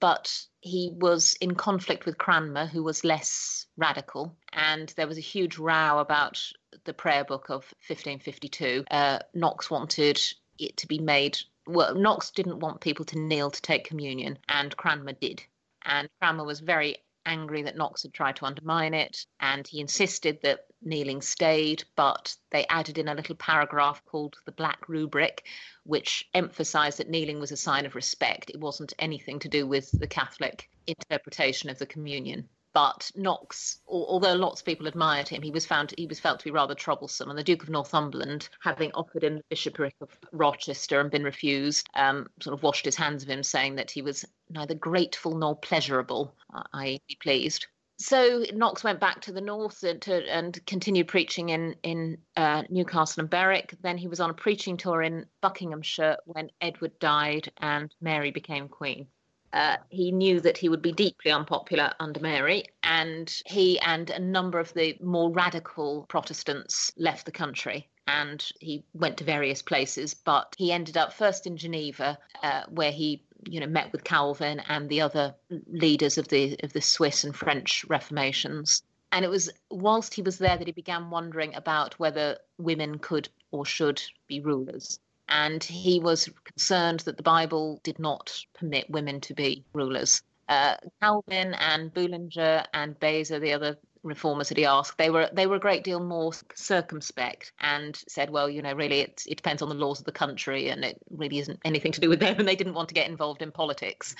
but 0.00 0.46
he 0.60 0.92
was 0.94 1.34
in 1.40 1.54
conflict 1.54 2.04
with 2.04 2.18
Cranmer, 2.18 2.66
who 2.66 2.82
was 2.82 3.04
less 3.04 3.66
radical, 3.76 4.36
and 4.52 4.90
there 4.96 5.06
was 5.06 5.18
a 5.18 5.22
huge 5.22 5.58
row 5.58 5.98
about 5.98 6.40
the 6.84 6.92
prayer 6.92 7.24
book 7.24 7.48
of 7.48 7.64
1552. 7.86 8.84
Uh, 8.90 9.18
Knox 9.34 9.70
wanted 9.70 10.20
it 10.58 10.76
to 10.76 10.86
be 10.86 10.98
made. 10.98 11.38
Well, 11.68 11.94
Knox 11.94 12.30
didn't 12.30 12.60
want 12.60 12.80
people 12.80 13.04
to 13.04 13.18
kneel 13.18 13.50
to 13.50 13.60
take 13.60 13.84
communion, 13.84 14.38
and 14.48 14.74
Cranmer 14.74 15.12
did. 15.12 15.44
And 15.82 16.08
Cranmer 16.18 16.44
was 16.44 16.60
very 16.60 16.96
angry 17.26 17.60
that 17.64 17.76
Knox 17.76 18.02
had 18.04 18.14
tried 18.14 18.36
to 18.36 18.46
undermine 18.46 18.94
it, 18.94 19.26
and 19.38 19.68
he 19.68 19.78
insisted 19.78 20.40
that 20.40 20.64
kneeling 20.80 21.20
stayed, 21.20 21.84
but 21.94 22.34
they 22.52 22.64
added 22.68 22.96
in 22.96 23.06
a 23.06 23.14
little 23.14 23.34
paragraph 23.34 24.02
called 24.06 24.38
the 24.46 24.52
Black 24.52 24.88
Rubric, 24.88 25.46
which 25.84 26.26
emphasized 26.32 27.00
that 27.00 27.10
kneeling 27.10 27.38
was 27.38 27.52
a 27.52 27.56
sign 27.56 27.84
of 27.84 27.94
respect. 27.94 28.48
It 28.48 28.60
wasn't 28.60 28.94
anything 28.98 29.38
to 29.40 29.48
do 29.50 29.66
with 29.66 29.90
the 29.90 30.06
Catholic 30.06 30.70
interpretation 30.86 31.68
of 31.68 31.78
the 31.78 31.84
communion. 31.84 32.48
But 32.78 33.10
Knox, 33.16 33.80
although 33.88 34.36
lots 34.36 34.60
of 34.60 34.64
people 34.64 34.86
admired 34.86 35.26
him, 35.26 35.42
he 35.42 35.50
was 35.50 35.66
found 35.66 35.92
he 35.98 36.06
was 36.06 36.20
felt 36.20 36.38
to 36.38 36.44
be 36.44 36.52
rather 36.52 36.76
troublesome. 36.76 37.28
And 37.28 37.36
the 37.36 37.42
Duke 37.42 37.64
of 37.64 37.70
Northumberland, 37.70 38.48
having 38.60 38.92
offered 38.92 39.24
him 39.24 39.38
the 39.38 39.44
bishopric 39.50 39.96
of 40.00 40.16
Rochester 40.30 41.00
and 41.00 41.10
been 41.10 41.24
refused, 41.24 41.88
um, 41.94 42.28
sort 42.40 42.54
of 42.54 42.62
washed 42.62 42.84
his 42.84 42.94
hands 42.94 43.24
of 43.24 43.28
him, 43.28 43.42
saying 43.42 43.74
that 43.74 43.90
he 43.90 44.00
was 44.00 44.24
neither 44.48 44.76
grateful 44.76 45.36
nor 45.36 45.56
pleasurable. 45.56 46.32
I 46.72 47.00
be 47.08 47.18
pleased 47.20 47.66
so 48.00 48.44
Knox 48.52 48.84
went 48.84 49.00
back 49.00 49.22
to 49.22 49.32
the 49.32 49.40
north 49.40 49.82
and, 49.82 50.00
to, 50.02 50.24
and 50.30 50.64
continued 50.66 51.08
preaching 51.08 51.48
in 51.48 51.74
in 51.82 52.18
uh, 52.36 52.62
Newcastle 52.70 53.22
and 53.22 53.30
Berwick. 53.30 53.74
Then 53.82 53.98
he 53.98 54.06
was 54.06 54.20
on 54.20 54.30
a 54.30 54.34
preaching 54.34 54.76
tour 54.76 55.02
in 55.02 55.26
Buckinghamshire 55.40 56.18
when 56.24 56.50
Edward 56.60 56.96
died 57.00 57.50
and 57.58 57.92
Mary 58.00 58.30
became 58.30 58.68
queen. 58.68 59.08
Uh, 59.52 59.76
he 59.88 60.12
knew 60.12 60.40
that 60.40 60.58
he 60.58 60.68
would 60.68 60.82
be 60.82 60.92
deeply 60.92 61.30
unpopular 61.30 61.92
under 62.00 62.20
Mary, 62.20 62.64
and 62.82 63.42
he 63.46 63.78
and 63.80 64.10
a 64.10 64.18
number 64.18 64.58
of 64.58 64.72
the 64.74 64.96
more 65.00 65.30
radical 65.30 66.04
Protestants 66.08 66.92
left 66.96 67.24
the 67.24 67.32
country 67.32 67.88
and 68.08 68.50
he 68.58 68.82
went 68.94 69.18
to 69.18 69.24
various 69.24 69.60
places, 69.62 70.14
but 70.14 70.54
he 70.56 70.72
ended 70.72 70.96
up 70.96 71.12
first 71.12 71.46
in 71.46 71.56
Geneva, 71.56 72.18
uh, 72.42 72.62
where 72.68 72.90
he 72.90 73.22
you 73.48 73.60
know 73.60 73.66
met 73.66 73.92
with 73.92 74.02
Calvin 74.02 74.60
and 74.68 74.88
the 74.88 75.00
other 75.00 75.34
leaders 75.70 76.18
of 76.18 76.28
the 76.28 76.56
of 76.62 76.72
the 76.72 76.80
Swiss 76.80 77.22
and 77.22 77.36
French 77.36 77.84
Reformations. 77.88 78.82
And 79.12 79.24
it 79.24 79.28
was 79.28 79.50
whilst 79.70 80.14
he 80.14 80.22
was 80.22 80.38
there 80.38 80.56
that 80.56 80.66
he 80.66 80.72
began 80.72 81.10
wondering 81.10 81.54
about 81.54 81.98
whether 81.98 82.38
women 82.58 82.98
could 82.98 83.28
or 83.50 83.64
should 83.64 84.02
be 84.26 84.40
rulers. 84.40 84.98
And 85.28 85.62
he 85.62 86.00
was 86.00 86.28
concerned 86.44 87.00
that 87.00 87.16
the 87.16 87.22
Bible 87.22 87.80
did 87.82 87.98
not 87.98 88.44
permit 88.54 88.90
women 88.90 89.20
to 89.22 89.34
be 89.34 89.64
rulers. 89.72 90.22
Uh, 90.48 90.76
Calvin 91.02 91.54
and 91.54 91.92
Bullinger 91.92 92.64
and 92.72 92.98
Beza, 92.98 93.38
the 93.38 93.52
other 93.52 93.76
reformers 94.02 94.48
that 94.48 94.58
he 94.58 94.64
asked, 94.64 94.96
they 94.96 95.10
were 95.10 95.28
they 95.32 95.46
were 95.46 95.56
a 95.56 95.60
great 95.60 95.84
deal 95.84 96.00
more 96.00 96.32
circumspect 96.54 97.52
and 97.60 97.96
said, 98.08 98.30
well, 98.30 98.48
you 98.48 98.62
know, 98.62 98.72
really 98.72 99.00
it 99.00 99.22
it 99.26 99.36
depends 99.36 99.62
on 99.62 99.68
the 99.68 99.74
laws 99.74 99.98
of 99.98 100.06
the 100.06 100.12
country 100.12 100.68
and 100.70 100.84
it 100.84 100.98
really 101.10 101.38
isn't 101.38 101.60
anything 101.64 101.92
to 101.92 102.00
do 102.00 102.08
with 102.08 102.20
them 102.20 102.36
and 102.38 102.48
they 102.48 102.56
didn't 102.56 102.74
want 102.74 102.88
to 102.88 102.94
get 102.94 103.08
involved 103.08 103.42
in 103.42 103.52
politics. 103.52 104.14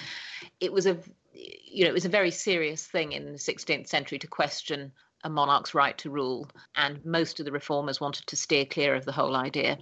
It 0.60 0.72
was 0.72 0.86
a 0.86 0.98
you 1.32 1.84
know, 1.84 1.90
it 1.90 1.94
was 1.94 2.04
a 2.04 2.10
very 2.10 2.30
serious 2.30 2.84
thing 2.84 3.12
in 3.12 3.32
the 3.32 3.38
16th 3.38 3.88
century 3.88 4.18
to 4.18 4.26
question 4.26 4.92
a 5.24 5.30
monarch's 5.30 5.74
right 5.74 5.96
to 5.98 6.10
rule, 6.10 6.48
and 6.76 7.04
most 7.04 7.40
of 7.40 7.46
the 7.46 7.52
reformers 7.52 8.00
wanted 8.00 8.26
to 8.26 8.36
steer 8.36 8.64
clear 8.64 8.94
of 8.94 9.04
the 9.04 9.12
whole 9.12 9.36
idea. 9.36 9.78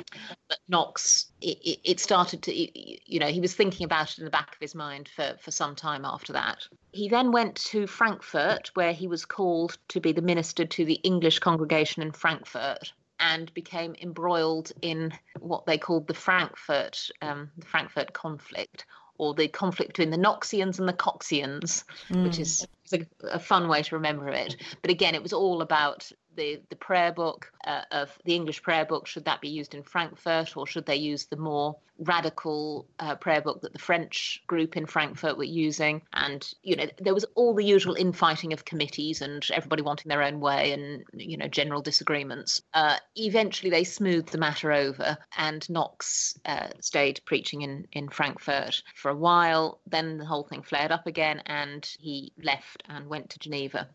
But 0.49 0.59
Knox, 0.69 1.27
it, 1.41 1.79
it, 1.85 2.01
started 2.01 2.43
to, 2.45 2.55
you 2.55 3.19
know, 3.19 3.27
he 3.27 3.41
was 3.41 3.55
thinking 3.55 3.85
about 3.85 4.13
it 4.13 4.19
in 4.19 4.25
the 4.25 4.31
back 4.31 4.55
of 4.55 4.61
his 4.61 4.75
mind 4.75 5.09
for, 5.09 5.37
for 5.41 5.51
some 5.51 5.75
time 5.75 6.05
after 6.05 6.33
that. 6.33 6.67
He 6.93 7.09
then 7.09 7.33
went 7.33 7.57
to 7.67 7.87
Frankfurt, 7.87 8.71
where 8.75 8.93
he 8.93 9.07
was 9.07 9.25
called 9.25 9.79
to 9.89 10.01
be 10.01 10.13
the 10.13 10.23
minister 10.23 10.65
to 10.65 10.85
the 10.85 11.01
English 11.03 11.39
congregation 11.41 12.03
in 12.03 12.13
Frankfurt. 12.13 12.93
And 13.19 13.53
became 13.55 13.97
embroiled 14.03 14.73
in 14.83 15.11
what 15.39 15.65
they 15.65 15.79
called 15.79 16.07
the 16.07 16.13
Frankfurt, 16.13 17.09
um, 17.23 17.51
the 17.57 17.65
Frankfurt 17.65 18.13
conflict, 18.13 18.85
or 19.19 19.35
the 19.35 19.49
conflict 19.49 19.91
between 19.91 20.11
the 20.11 20.17
Knoxians 20.17 20.79
and 20.79 20.89
the 20.89 20.93
Coxians, 20.93 21.85
mm. 22.09 22.25
which 22.25 22.39
is, 22.39 22.67
a, 22.93 23.07
a, 23.33 23.39
fun 23.39 23.69
way 23.69 23.83
to 23.83 23.97
remember 23.97 24.29
it. 24.29 24.57
But 24.83 24.91
again, 24.91 25.15
it 25.15 25.23
was 25.23 25.33
all 25.33 25.61
about 25.63 26.11
the, 26.37 26.61
the 26.69 26.77
prayer 26.77 27.13
book 27.13 27.51
uh, 27.67 27.83
of 27.91 28.17
the 28.25 28.35
English 28.35 28.63
prayer 28.63 28.85
book. 28.85 29.07
Should 29.07 29.25
that 29.25 29.41
be 29.41 29.49
used 29.49 29.75
in 29.75 29.83
Frankfurt 29.83 30.57
or 30.57 30.67
should 30.67 30.87
they 30.87 30.97
use 30.97 31.27
the 31.27 31.37
more 31.37 31.77
radical 31.99 32.87
uh, 32.99 33.15
prayer 33.17 33.41
book 33.41 33.63
that 33.63 33.73
the 33.73 33.79
French 33.79 34.43
group 34.47 34.77
in 34.77 34.87
Frankfurt 34.87 35.37
were 35.37 35.45
using? 35.45 36.03
And, 36.13 36.47
you 36.63 36.77
know, 36.77 36.87
there 37.01 37.15
was 37.15 37.25
all 37.35 37.55
the 37.55 37.65
usual 37.65 37.95
infighting 37.95 38.53
of 38.53 38.65
committees 38.65 39.23
and 39.23 39.47
everybody 39.53 39.83
wanting 39.83 40.09
their 40.09 40.23
own 40.23 40.41
way 40.41 40.73
and, 40.73 41.05
you 41.15 41.37
know, 41.37 41.49
general 41.49 41.83
disagreements. 41.83 42.63
Uh, 42.75 42.97
eventually 43.17 43.71
they 43.71 43.85
smoothed 43.85 44.31
the 44.31 44.39
matter 44.39 44.73
over 44.73 45.17
and 45.37 45.69
Knox 45.71 46.39
uh, 46.45 46.69
stayed 46.81 47.21
preaching 47.25 47.63
in, 47.63 47.87
in 47.93 48.09
Frankfurt 48.09 48.83
for 48.95 49.11
a 49.11 49.17
while. 49.17 49.81
Then 49.87 50.19
the 50.19 50.27
whole 50.27 50.45
thing 50.45 50.63
flared 50.63 50.93
up 50.93 51.07
again 51.07 51.43
and 51.47 51.89
he 51.99 52.33
left 52.43 52.83
and 52.89 53.09
went 53.09 53.31
to 53.31 53.39
Geneva. 53.39 53.89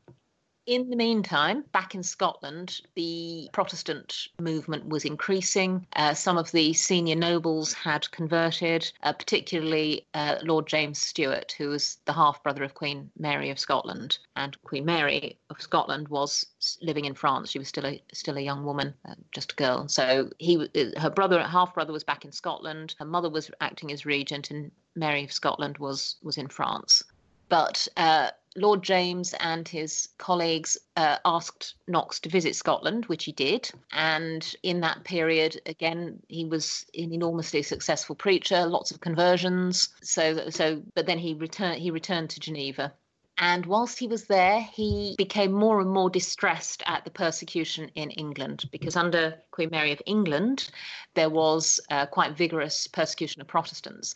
In 0.68 0.92
the 0.92 0.96
meantime, 0.96 1.64
back 1.72 1.96
in 1.96 2.04
Scotland, 2.04 2.82
the 2.94 3.50
Protestant 3.52 4.28
movement 4.40 4.88
was 4.88 5.06
increasing. 5.06 5.88
Uh, 5.96 6.14
some 6.14 6.38
of 6.38 6.52
the 6.52 6.74
senior 6.74 7.16
nobles 7.16 7.74
had 7.74 8.10
converted, 8.12 8.92
uh, 9.02 9.12
particularly 9.14 10.06
uh, 10.14 10.36
Lord 10.44 10.68
James 10.68 11.00
Stuart, 11.00 11.56
who 11.58 11.70
was 11.70 11.98
the 12.06 12.14
half 12.14 12.44
brother 12.44 12.64
of 12.64 12.76
Queen 12.76 13.10
Mary 13.18 13.50
of 13.50 13.58
Scotland. 13.58 14.20
And 14.36 14.56
Queen 14.64 14.86
Mary 14.86 15.40
of 15.50 15.60
Scotland 15.60 16.10
was 16.10 16.46
living 16.80 17.06
in 17.06 17.16
France. 17.16 17.50
She 17.50 17.60
was 17.60 17.68
still 17.68 17.88
a 17.88 18.04
still 18.14 18.38
a 18.38 18.42
young 18.42 18.64
woman, 18.64 18.94
uh, 19.06 19.16
just 19.32 19.54
a 19.54 19.56
girl. 19.56 19.88
So 19.88 20.30
he, 20.38 20.70
uh, 20.76 21.00
her 21.00 21.10
brother, 21.10 21.42
half 21.42 21.74
brother, 21.74 21.92
was 21.92 22.04
back 22.04 22.24
in 22.24 22.32
Scotland. 22.32 22.94
Her 23.00 23.06
mother 23.06 23.32
was 23.32 23.50
acting 23.62 23.92
as 23.92 24.06
regent, 24.06 24.52
and 24.52 24.72
Mary 24.96 25.24
of 25.24 25.34
Scotland 25.34 25.80
was 25.80 26.18
was 26.22 26.38
in 26.38 26.50
France. 26.50 27.04
But 27.52 27.86
uh, 27.98 28.32
Lord 28.56 28.82
James 28.82 29.36
and 29.42 29.68
his 29.68 30.08
colleagues 30.18 30.78
uh, 30.96 31.18
asked 31.26 31.76
Knox 31.86 32.18
to 32.22 32.30
visit 32.30 32.56
Scotland, 32.56 33.08
which 33.08 33.26
he 33.26 33.34
did. 33.34 33.70
And 33.92 34.56
in 34.64 34.80
that 34.80 35.04
period, 35.04 35.60
again, 35.66 36.22
he 36.30 36.46
was 36.46 36.86
an 36.98 37.14
enormously 37.14 37.62
successful 37.62 38.16
preacher, 38.16 38.66
lots 38.66 38.92
of 38.92 39.02
conversions. 39.02 39.90
So, 40.02 40.50
so, 40.50 40.82
but 40.96 41.06
then 41.06 41.20
he 41.20 41.34
returned. 41.34 41.82
He 41.82 41.92
returned 41.92 42.30
to 42.30 42.40
Geneva. 42.40 42.94
And 43.38 43.66
whilst 43.66 43.98
he 43.98 44.08
was 44.08 44.26
there, 44.26 44.62
he 44.62 45.16
became 45.18 45.52
more 45.52 45.82
and 45.82 45.90
more 45.90 46.12
distressed 46.12 46.84
at 46.86 47.04
the 47.04 47.10
persecution 47.10 47.90
in 47.96 48.12
England 48.12 48.66
because 48.72 48.96
under 48.96 49.36
Queen 49.50 49.70
Mary 49.72 49.92
of 49.92 50.02
England, 50.06 50.70
there 51.16 51.30
was 51.30 51.80
uh, 51.90 52.06
quite 52.06 52.38
vigorous 52.38 52.86
persecution 52.88 53.42
of 53.42 53.48
Protestants. 53.48 54.14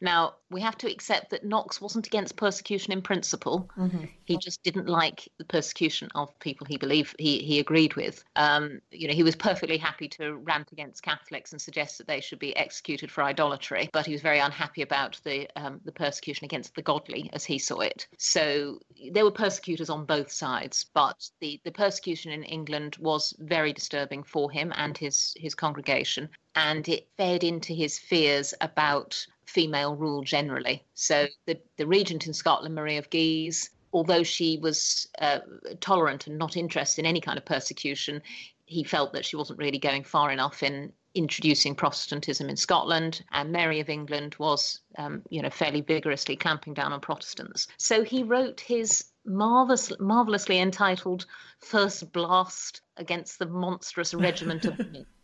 Now, 0.00 0.34
we 0.50 0.60
have 0.60 0.78
to 0.78 0.90
accept 0.90 1.30
that 1.30 1.44
Knox 1.44 1.80
wasn't 1.80 2.06
against 2.06 2.36
persecution 2.36 2.92
in 2.92 3.02
principle. 3.02 3.68
Mm-hmm. 3.76 4.04
He 4.24 4.36
just 4.36 4.62
didn't 4.62 4.86
like 4.86 5.28
the 5.38 5.44
persecution 5.44 6.08
of 6.14 6.38
people 6.38 6.66
he 6.66 6.76
believed 6.76 7.16
he, 7.18 7.38
he 7.38 7.58
agreed 7.58 7.96
with. 7.96 8.22
Um, 8.36 8.80
you 8.90 9.08
know, 9.08 9.14
he 9.14 9.24
was 9.24 9.34
perfectly 9.34 9.76
happy 9.76 10.08
to 10.10 10.36
rant 10.36 10.70
against 10.70 11.02
Catholics 11.02 11.52
and 11.52 11.60
suggest 11.60 11.98
that 11.98 12.06
they 12.06 12.20
should 12.20 12.38
be 12.38 12.56
executed 12.56 13.10
for 13.10 13.24
idolatry, 13.24 13.90
but 13.92 14.06
he 14.06 14.12
was 14.12 14.22
very 14.22 14.38
unhappy 14.38 14.82
about 14.82 15.20
the 15.24 15.48
um, 15.56 15.80
the 15.84 15.92
persecution 15.92 16.44
against 16.44 16.74
the 16.74 16.82
godly, 16.82 17.28
as 17.32 17.44
he 17.44 17.58
saw 17.58 17.80
it. 17.80 18.06
So 18.18 18.80
there 19.12 19.24
were 19.24 19.32
persecutors 19.32 19.90
on 19.90 20.04
both 20.04 20.30
sides, 20.30 20.86
but 20.94 21.28
the, 21.40 21.60
the 21.64 21.72
persecution 21.72 22.30
in 22.30 22.44
England 22.44 22.96
was 23.00 23.34
very 23.40 23.72
disturbing 23.72 24.22
for 24.22 24.50
him 24.50 24.72
and 24.76 24.96
his 24.96 25.34
his 25.36 25.54
congregation, 25.54 26.28
and 26.54 26.88
it 26.88 27.08
fed 27.16 27.42
into 27.42 27.72
his 27.72 27.98
fears 27.98 28.54
about 28.60 29.26
female 29.48 29.96
rule 29.96 30.22
generally. 30.22 30.84
So 30.94 31.26
the, 31.46 31.58
the 31.78 31.86
regent 31.86 32.26
in 32.26 32.34
Scotland, 32.34 32.74
Marie 32.74 32.98
of 32.98 33.08
Guise, 33.10 33.70
although 33.92 34.22
she 34.22 34.58
was 34.58 35.08
uh, 35.20 35.38
tolerant 35.80 36.26
and 36.26 36.38
not 36.38 36.56
interested 36.56 37.02
in 37.02 37.06
any 37.06 37.20
kind 37.20 37.38
of 37.38 37.46
persecution, 37.46 38.22
he 38.66 38.84
felt 38.84 39.14
that 39.14 39.24
she 39.24 39.36
wasn't 39.36 39.58
really 39.58 39.78
going 39.78 40.04
far 40.04 40.30
enough 40.30 40.62
in 40.62 40.92
introducing 41.14 41.74
Protestantism 41.74 42.50
in 42.50 42.56
Scotland, 42.56 43.24
and 43.32 43.50
Mary 43.50 43.80
of 43.80 43.88
England 43.88 44.36
was, 44.38 44.80
um, 44.98 45.22
you 45.30 45.40
know, 45.40 45.48
fairly 45.48 45.80
vigorously 45.80 46.36
clamping 46.36 46.74
down 46.74 46.92
on 46.92 47.00
Protestants. 47.00 47.66
So 47.78 48.04
he 48.04 48.22
wrote 48.22 48.60
his 48.60 49.06
marvelous, 49.24 49.90
marvelously 49.98 50.58
entitled 50.58 51.24
"First 51.60 52.12
Blast 52.12 52.82
Against 52.98 53.38
the 53.38 53.46
Monstrous 53.46 54.12
Regiment 54.12 54.66
of." 54.66 54.78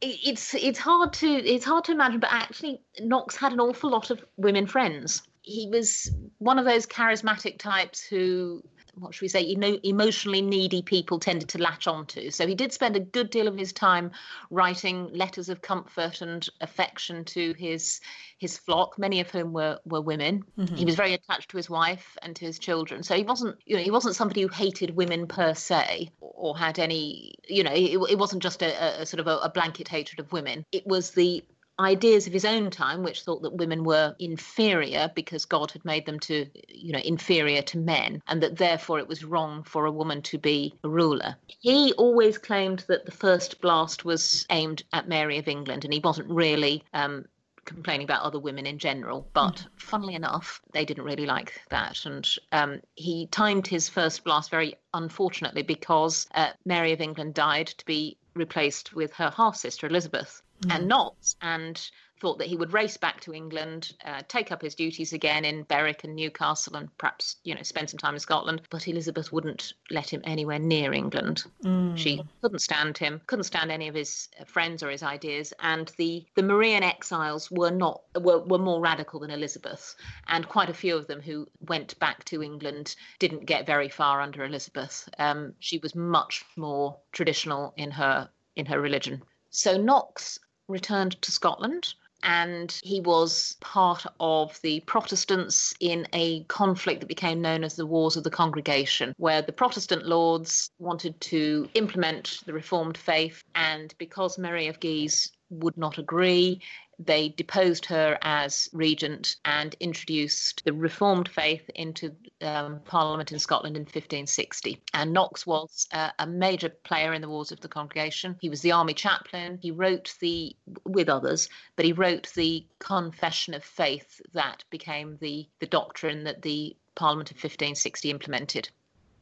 it's 0.00 0.54
it's 0.54 0.78
hard 0.78 1.12
to 1.14 1.26
it's 1.26 1.64
hard 1.64 1.84
to 1.84 1.92
imagine, 1.92 2.20
but 2.20 2.32
actually 2.32 2.80
Knox 3.00 3.36
had 3.36 3.52
an 3.52 3.60
awful 3.60 3.90
lot 3.90 4.10
of 4.10 4.24
women 4.36 4.66
friends. 4.66 5.22
He 5.42 5.68
was 5.70 6.10
one 6.38 6.58
of 6.58 6.64
those 6.64 6.86
charismatic 6.86 7.58
types 7.58 8.02
who 8.02 8.62
what 8.98 9.14
should 9.14 9.22
we 9.22 9.28
say, 9.28 9.42
you 9.42 9.56
know, 9.56 9.78
emotionally 9.82 10.40
needy 10.40 10.82
people 10.82 11.18
tended 11.18 11.48
to 11.50 11.58
latch 11.58 11.86
onto. 11.86 12.30
So 12.30 12.46
he 12.46 12.54
did 12.54 12.72
spend 12.72 12.96
a 12.96 13.00
good 13.00 13.30
deal 13.30 13.46
of 13.46 13.56
his 13.56 13.72
time 13.72 14.10
writing 14.50 15.10
letters 15.12 15.48
of 15.48 15.60
comfort 15.60 16.22
and 16.22 16.46
affection 16.60 17.24
to 17.26 17.52
his 17.54 18.00
his 18.38 18.58
flock, 18.58 18.98
many 18.98 19.20
of 19.20 19.30
whom 19.30 19.52
were 19.52 19.78
were 19.84 20.00
women. 20.00 20.44
Mm-hmm. 20.58 20.76
He 20.76 20.84
was 20.84 20.94
very 20.94 21.14
attached 21.14 21.50
to 21.50 21.56
his 21.56 21.70
wife 21.70 22.16
and 22.22 22.34
to 22.36 22.44
his 22.44 22.58
children. 22.58 23.02
So 23.02 23.14
he 23.14 23.22
wasn't, 23.22 23.56
you 23.64 23.76
know, 23.76 23.82
he 23.82 23.90
wasn't 23.90 24.16
somebody 24.16 24.42
who 24.42 24.48
hated 24.48 24.96
women 24.96 25.26
per 25.26 25.54
se 25.54 26.10
or 26.20 26.56
had 26.56 26.78
any, 26.78 27.34
you 27.48 27.62
know, 27.62 27.72
it, 27.72 27.98
it 28.10 28.18
wasn't 28.18 28.42
just 28.42 28.62
a, 28.62 29.02
a 29.02 29.06
sort 29.06 29.20
of 29.20 29.26
a, 29.26 29.38
a 29.38 29.50
blanket 29.50 29.88
hatred 29.88 30.20
of 30.20 30.32
women. 30.32 30.64
It 30.72 30.86
was 30.86 31.10
the 31.10 31.44
ideas 31.78 32.26
of 32.26 32.32
his 32.32 32.44
own 32.44 32.70
time, 32.70 33.02
which 33.02 33.22
thought 33.22 33.42
that 33.42 33.54
women 33.54 33.84
were 33.84 34.14
inferior 34.18 35.10
because 35.14 35.44
God 35.44 35.70
had 35.70 35.84
made 35.84 36.06
them 36.06 36.18
to, 36.20 36.46
you 36.68 36.92
know, 36.92 37.00
inferior 37.04 37.62
to 37.62 37.78
men, 37.78 38.22
and 38.28 38.42
that 38.42 38.56
therefore 38.56 38.98
it 38.98 39.08
was 39.08 39.24
wrong 39.24 39.62
for 39.62 39.84
a 39.84 39.92
woman 39.92 40.22
to 40.22 40.38
be 40.38 40.74
a 40.84 40.88
ruler. 40.88 41.36
He 41.46 41.92
always 41.94 42.38
claimed 42.38 42.84
that 42.88 43.04
the 43.04 43.12
first 43.12 43.60
blast 43.60 44.04
was 44.04 44.46
aimed 44.50 44.82
at 44.92 45.08
Mary 45.08 45.38
of 45.38 45.48
England, 45.48 45.84
and 45.84 45.92
he 45.92 46.00
wasn't 46.00 46.30
really 46.30 46.82
um, 46.94 47.26
complaining 47.66 48.04
about 48.04 48.22
other 48.22 48.38
women 48.38 48.64
in 48.64 48.78
general. 48.78 49.28
But 49.34 49.56
mm. 49.56 49.66
funnily 49.76 50.14
enough, 50.14 50.62
they 50.72 50.84
didn't 50.84 51.04
really 51.04 51.26
like 51.26 51.60
that. 51.68 52.06
And 52.06 52.26
um, 52.52 52.80
he 52.94 53.26
timed 53.26 53.66
his 53.66 53.88
first 53.88 54.24
blast 54.24 54.50
very 54.50 54.76
unfortunately 54.94 55.62
because 55.62 56.26
uh, 56.34 56.50
Mary 56.64 56.92
of 56.92 57.00
England 57.00 57.34
died 57.34 57.66
to 57.66 57.84
be 57.84 58.16
replaced 58.34 58.94
with 58.94 59.12
her 59.14 59.30
half 59.30 59.56
sister 59.56 59.86
Elizabeth 59.86 60.42
mm. 60.62 60.74
and 60.74 60.88
Knox, 60.88 61.36
and 61.40 61.90
thought 62.18 62.38
that 62.38 62.46
he 62.46 62.56
would 62.56 62.72
race 62.72 62.96
back 62.96 63.20
to 63.20 63.34
England, 63.34 63.92
uh, 64.04 64.22
take 64.28 64.50
up 64.50 64.62
his 64.62 64.74
duties 64.74 65.12
again 65.12 65.44
in 65.44 65.64
Berwick 65.64 66.04
and 66.04 66.16
Newcastle, 66.16 66.76
and 66.76 66.96
perhaps 66.98 67.36
you 67.44 67.54
know 67.54 67.62
spend 67.62 67.90
some 67.90 67.98
time 67.98 68.14
in 68.14 68.20
Scotland. 68.20 68.62
But 68.70 68.88
Elizabeth 68.88 69.32
wouldn't 69.32 69.74
let 69.90 70.12
him 70.12 70.22
anywhere 70.24 70.58
near 70.58 70.92
England. 70.92 71.44
Mm. 71.62 71.96
She 71.96 72.22
couldn't 72.40 72.60
stand 72.60 72.96
him, 72.96 73.20
couldn't 73.26 73.44
stand 73.44 73.70
any 73.70 73.88
of 73.88 73.94
his 73.94 74.28
uh, 74.40 74.44
friends 74.44 74.82
or 74.82 74.90
his 74.90 75.02
ideas, 75.02 75.52
and 75.60 75.90
the 75.96 76.24
the 76.34 76.42
Marian 76.42 76.82
exiles 76.82 77.50
were 77.50 77.70
not 77.70 78.02
were, 78.18 78.38
were 78.40 78.58
more 78.58 78.80
radical 78.80 79.20
than 79.20 79.30
Elizabeth, 79.30 79.94
and 80.28 80.48
quite 80.48 80.70
a 80.70 80.74
few 80.74 80.96
of 80.96 81.06
them 81.06 81.20
who 81.20 81.48
went 81.60 81.98
back 81.98 82.24
to 82.26 82.42
England 82.42 82.94
didn't 83.18 83.46
get 83.46 83.66
very 83.66 83.88
far 83.88 84.20
under 84.20 84.44
Elizabeth. 84.44 85.08
Um, 85.18 85.54
she 85.58 85.78
was 85.78 85.94
much 85.94 86.44
more 86.56 86.96
traditional 87.12 87.74
in 87.76 87.90
her 87.90 88.30
in 88.54 88.66
her 88.66 88.80
religion. 88.80 89.22
So 89.50 89.78
Knox 89.78 90.38
returned 90.68 91.20
to 91.22 91.32
Scotland 91.32 91.94
and 92.22 92.80
he 92.82 93.00
was 93.00 93.56
part 93.60 94.04
of 94.18 94.60
the 94.62 94.80
Protestants 94.80 95.74
in 95.80 96.08
a 96.12 96.42
conflict 96.44 97.00
that 97.00 97.06
became 97.06 97.40
known 97.40 97.62
as 97.62 97.76
the 97.76 97.86
Wars 97.86 98.16
of 98.16 98.24
the 98.24 98.30
Congregation, 98.30 99.14
where 99.18 99.42
the 99.42 99.52
Protestant 99.52 100.06
lords 100.06 100.70
wanted 100.78 101.20
to 101.20 101.68
implement 101.74 102.40
the 102.46 102.52
Reformed 102.52 102.96
faith, 102.96 103.44
and 103.54 103.94
because 103.98 104.38
Mary 104.38 104.66
of 104.66 104.80
Guise 104.80 105.30
would 105.50 105.76
not 105.76 105.98
agree, 105.98 106.60
they 106.98 107.28
deposed 107.28 107.86
her 107.86 108.18
as 108.22 108.68
regent 108.72 109.36
and 109.44 109.74
introduced 109.80 110.64
the 110.64 110.72
Reformed 110.72 111.28
faith 111.28 111.68
into 111.74 112.14
um, 112.40 112.80
Parliament 112.84 113.32
in 113.32 113.38
Scotland 113.38 113.76
in 113.76 113.82
1560. 113.82 114.82
And 114.94 115.12
Knox 115.12 115.46
was 115.46 115.86
uh, 115.92 116.10
a 116.18 116.26
major 116.26 116.70
player 116.70 117.12
in 117.12 117.22
the 117.22 117.28
Wars 117.28 117.52
of 117.52 117.60
the 117.60 117.68
Congregation. 117.68 118.36
He 118.40 118.48
was 118.48 118.62
the 118.62 118.72
army 118.72 118.94
chaplain. 118.94 119.58
He 119.60 119.70
wrote 119.70 120.14
the, 120.20 120.56
with 120.84 121.08
others, 121.08 121.48
but 121.76 121.84
he 121.84 121.92
wrote 121.92 122.32
the 122.34 122.66
Confession 122.78 123.54
of 123.54 123.64
Faith 123.64 124.20
that 124.32 124.64
became 124.70 125.18
the, 125.20 125.48
the 125.60 125.66
doctrine 125.66 126.24
that 126.24 126.42
the 126.42 126.76
Parliament 126.94 127.30
of 127.30 127.36
1560 127.36 128.10
implemented 128.10 128.70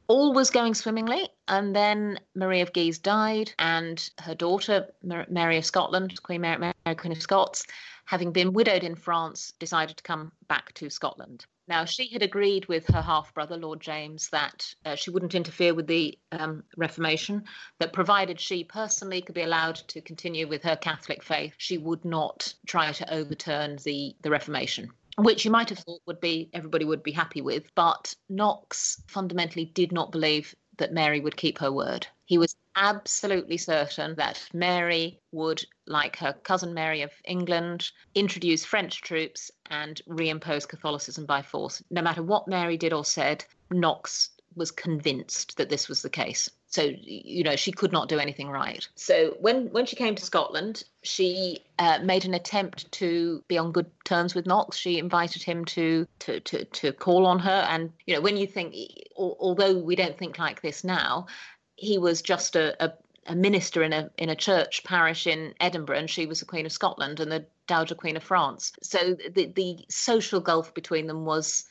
all 0.07 0.33
was 0.33 0.51
going 0.51 0.75
swimmingly. 0.75 1.29
And 1.49 1.75
then 1.75 2.19
Marie 2.35 2.61
of 2.61 2.73
Guise 2.73 2.99
died, 2.99 3.53
and 3.59 4.11
her 4.21 4.35
daughter, 4.35 4.89
Mary 5.03 5.59
of 5.59 5.65
Scotland, 5.65 6.23
Queen 6.23 6.41
Mary, 6.41 6.59
Mary, 6.59 6.97
Queen 6.97 7.13
of 7.13 7.23
Scots, 7.23 7.67
having 8.07 8.33
been 8.33 8.53
widowed 8.53 8.85
in 8.85 8.95
France, 8.95 9.53
decided 9.59 9.97
to 9.97 10.03
come 10.03 10.33
back 10.49 10.73
to 10.75 10.91
Scotland. 10.91 11.47
Now, 11.67 11.87
she 11.87 12.09
had 12.09 12.23
agreed 12.23 12.67
with 12.67 12.87
her 12.89 13.01
half 13.01 13.33
brother, 13.33 13.57
Lord 13.57 13.81
James, 13.81 14.29
that 14.31 14.75
uh, 14.85 14.97
she 14.97 15.11
wouldn't 15.11 15.35
interfere 15.35 15.73
with 15.73 15.87
the 15.87 16.19
um, 16.33 16.63
Reformation, 16.77 17.45
that 17.79 17.95
provided 17.95 18.39
she 18.39 18.65
personally 18.65 19.23
could 19.23 19.35
be 19.35 19.43
allowed 19.43 19.77
to 19.89 20.03
continue 20.03 20.47
with 20.47 20.63
her 20.63 20.77
Catholic 20.77 21.23
faith, 21.23 21.55
she 21.57 21.79
would 21.79 22.05
not 22.05 22.53
try 22.67 22.93
to 22.93 23.15
overturn 23.15 23.79
the, 23.85 24.15
the 24.21 24.31
Reformation 24.31 24.91
which 25.19 25.45
you 25.45 25.51
might 25.51 25.69
have 25.69 25.79
thought 25.79 26.03
would 26.07 26.21
be 26.21 26.51
everybody 26.53 26.85
would 26.85 27.03
be 27.03 27.13
happy 27.13 27.41
with. 27.41 27.65
But 27.75 28.15
Knox 28.29 29.03
fundamentally 29.09 29.67
did 29.67 29.93
not 29.93 30.13
believe 30.13 30.55
that 30.79 30.93
Mary 30.93 31.21
would 31.21 31.37
keep 31.37 31.59
her 31.59 31.71
word. 31.71 32.07
He 32.25 32.39
was 32.39 32.57
absolutely 32.77 33.57
certain 33.57 34.15
that 34.17 34.43
Mary 34.53 35.21
would, 35.33 35.65
like 35.87 36.17
her 36.17 36.33
cousin 36.33 36.75
Mary 36.75 37.03
of 37.03 37.13
England, 37.25 37.91
introduce 38.15 38.65
French 38.65 39.01
troops 39.03 39.51
and 39.71 40.01
reimpose 40.09 40.67
Catholicism 40.67 41.27
by 41.27 41.43
force. 41.43 41.83
No 41.91 42.03
matter 42.03 42.23
what 42.23 42.49
Mary 42.49 42.77
did 42.77 42.93
or 42.93 43.05
said, 43.05 43.45
Knox 43.71 44.31
was 44.57 44.71
convinced 44.71 45.57
that 45.57 45.69
this 45.69 45.89
was 45.89 46.03
the 46.03 46.11
case. 46.11 46.49
So 46.75 46.91
you 47.03 47.45
know 47.45 47.55
she 47.55 47.71
could 47.71 47.93
not 47.93 48.09
do 48.09 48.19
anything 48.19 48.51
right. 48.51 48.85
So 48.97 49.37
when 49.39 49.69
when 49.71 49.87
she 49.87 49.95
came 49.95 50.17
to 50.17 50.25
Scotland, 50.25 50.83
she 51.03 51.61
uh, 51.79 52.01
made 52.03 52.25
an 52.25 52.35
attempt 52.35 52.91
to 52.93 53.45
be 53.47 53.57
on 53.57 53.71
good 53.71 53.89
terms 54.05 54.35
with 54.35 54.45
Knox. 54.45 54.77
She 54.77 54.99
invited 54.99 55.45
him 55.45 55.65
to 55.67 56.05
to 56.19 56.41
to, 56.41 56.65
to 56.65 56.93
call 56.93 57.27
on 57.27 57.39
her, 57.39 57.65
and 57.71 57.93
you 58.07 58.15
know 58.17 58.21
when 58.21 58.37
you 58.37 58.49
think, 58.49 58.75
although 59.17 59.79
we 59.79 59.95
don't 59.95 60.19
think 60.19 60.41
like 60.41 60.63
this 60.63 60.83
now, 60.83 61.29
he 61.77 61.97
was 61.97 62.21
just 62.21 62.57
a, 62.57 62.75
a 62.85 62.93
a 63.29 63.37
minister 63.37 63.85
in 63.85 63.93
a 63.93 64.11
in 64.19 64.29
a 64.29 64.35
church 64.35 64.83
parish 64.83 65.29
in 65.29 65.55
Edinburgh, 65.61 65.99
and 65.99 66.11
she 66.11 66.27
was 66.27 66.41
the 66.41 66.47
Queen 66.47 66.67
of 66.67 66.73
Scotland 66.73 67.21
and 67.21 67.31
the 67.31 67.47
Dowager 67.69 67.95
Queen 67.95 68.17
of 68.17 68.25
France. 68.25 68.73
So 68.83 69.17
the 69.33 69.47
the 69.47 69.85
social 69.89 70.41
gulf 70.41 70.75
between 70.75 71.07
them 71.07 71.25
was 71.25 71.67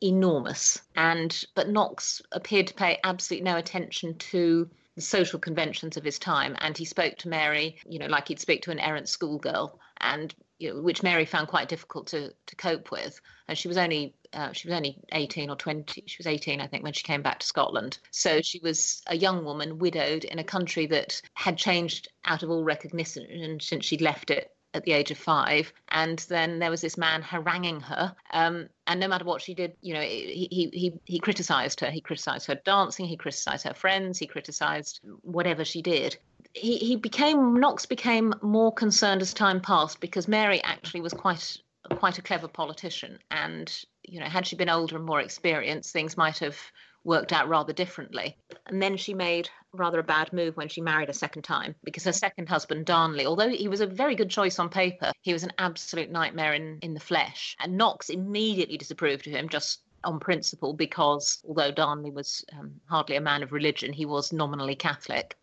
enormous. 0.00 0.80
And 0.94 1.44
but 1.54 1.68
Knox 1.68 2.22
appeared 2.32 2.68
to 2.68 2.74
pay 2.74 2.98
absolutely 3.04 3.44
no 3.44 3.56
attention 3.56 4.16
to 4.18 4.68
the 4.94 5.00
social 5.02 5.38
conventions 5.38 5.96
of 5.96 6.04
his 6.04 6.18
time, 6.18 6.56
and 6.60 6.76
he 6.76 6.84
spoke 6.84 7.16
to 7.18 7.28
Mary, 7.28 7.76
you 7.86 7.98
know, 7.98 8.06
like 8.06 8.28
he'd 8.28 8.40
speak 8.40 8.62
to 8.62 8.70
an 8.70 8.78
errant 8.78 9.08
schoolgirl, 9.08 9.78
and 10.00 10.34
you 10.58 10.72
know, 10.72 10.80
which 10.80 11.02
Mary 11.02 11.26
found 11.26 11.48
quite 11.48 11.68
difficult 11.68 12.06
to 12.08 12.32
to 12.46 12.56
cope 12.56 12.90
with. 12.90 13.20
And 13.48 13.56
she 13.56 13.68
was 13.68 13.76
only 13.76 14.14
uh, 14.32 14.52
she 14.52 14.68
was 14.68 14.76
only 14.76 14.98
18 15.12 15.50
or 15.50 15.56
20 15.56 16.04
she 16.06 16.18
was 16.18 16.26
18 16.26 16.60
i 16.60 16.66
think 16.66 16.82
when 16.82 16.92
she 16.92 17.02
came 17.02 17.22
back 17.22 17.38
to 17.38 17.46
scotland 17.46 17.98
so 18.10 18.42
she 18.42 18.58
was 18.58 19.02
a 19.06 19.16
young 19.16 19.44
woman 19.44 19.78
widowed 19.78 20.24
in 20.24 20.38
a 20.38 20.44
country 20.44 20.86
that 20.86 21.20
had 21.34 21.56
changed 21.56 22.08
out 22.24 22.42
of 22.42 22.50
all 22.50 22.64
recognition 22.64 23.58
since 23.60 23.84
she'd 23.84 24.00
left 24.00 24.30
it 24.30 24.55
at 24.76 24.84
the 24.84 24.92
age 24.92 25.10
of 25.10 25.18
five. 25.18 25.72
And 25.88 26.18
then 26.28 26.58
there 26.58 26.70
was 26.70 26.80
this 26.80 26.96
man 26.96 27.22
haranguing 27.22 27.80
her. 27.80 28.14
Um, 28.32 28.68
and 28.86 29.00
no 29.00 29.08
matter 29.08 29.24
what 29.24 29.42
she 29.42 29.54
did, 29.54 29.72
you 29.80 29.94
know, 29.94 30.00
he, 30.00 30.48
he, 30.50 30.70
he, 30.72 30.92
he 31.04 31.18
criticized 31.18 31.80
her. 31.80 31.90
He 31.90 32.00
criticized 32.00 32.46
her 32.46 32.54
dancing. 32.64 33.06
He 33.06 33.16
criticized 33.16 33.64
her 33.64 33.74
friends. 33.74 34.18
He 34.18 34.26
criticized 34.26 35.00
whatever 35.22 35.64
she 35.64 35.82
did. 35.82 36.16
He, 36.52 36.78
he 36.78 36.96
became, 36.96 37.58
Knox 37.58 37.86
became 37.86 38.34
more 38.42 38.72
concerned 38.72 39.22
as 39.22 39.34
time 39.34 39.60
passed 39.60 40.00
because 40.00 40.28
Mary 40.28 40.62
actually 40.62 41.00
was 41.00 41.12
quite 41.12 41.56
quite 41.98 42.18
a 42.18 42.22
clever 42.22 42.48
politician 42.48 43.16
and 43.30 43.84
you 44.02 44.18
know 44.18 44.26
had 44.26 44.44
she 44.44 44.56
been 44.56 44.68
older 44.68 44.96
and 44.96 45.04
more 45.04 45.20
experienced 45.20 45.92
things 45.92 46.16
might 46.16 46.36
have 46.36 46.58
worked 47.06 47.32
out 47.32 47.48
rather 47.48 47.72
differently. 47.72 48.36
And 48.66 48.82
then 48.82 48.96
she 48.96 49.14
made 49.14 49.48
rather 49.78 49.98
a 49.98 50.04
bad 50.04 50.32
move 50.32 50.56
when 50.56 50.68
she 50.68 50.80
married 50.80 51.08
a 51.08 51.14
second 51.14 51.42
time 51.42 51.74
because 51.84 52.04
her 52.04 52.12
second 52.12 52.48
husband, 52.48 52.86
Darnley, 52.86 53.26
although 53.26 53.48
he 53.48 53.68
was 53.68 53.80
a 53.80 53.86
very 53.86 54.14
good 54.14 54.30
choice 54.30 54.58
on 54.58 54.68
paper, 54.68 55.12
he 55.22 55.32
was 55.32 55.42
an 55.42 55.52
absolute 55.58 56.10
nightmare 56.10 56.54
in, 56.54 56.78
in 56.82 56.94
the 56.94 57.00
flesh. 57.00 57.56
And 57.60 57.76
Knox 57.76 58.10
immediately 58.10 58.76
disapproved 58.76 59.26
of 59.26 59.32
him 59.32 59.48
just 59.48 59.80
on 60.04 60.20
principle 60.20 60.72
because 60.72 61.42
although 61.46 61.70
Darnley 61.70 62.10
was 62.10 62.44
um, 62.58 62.80
hardly 62.86 63.16
a 63.16 63.20
man 63.20 63.42
of 63.42 63.52
religion, 63.52 63.92
he 63.92 64.06
was 64.06 64.32
nominally 64.32 64.76
Catholic. 64.76 65.36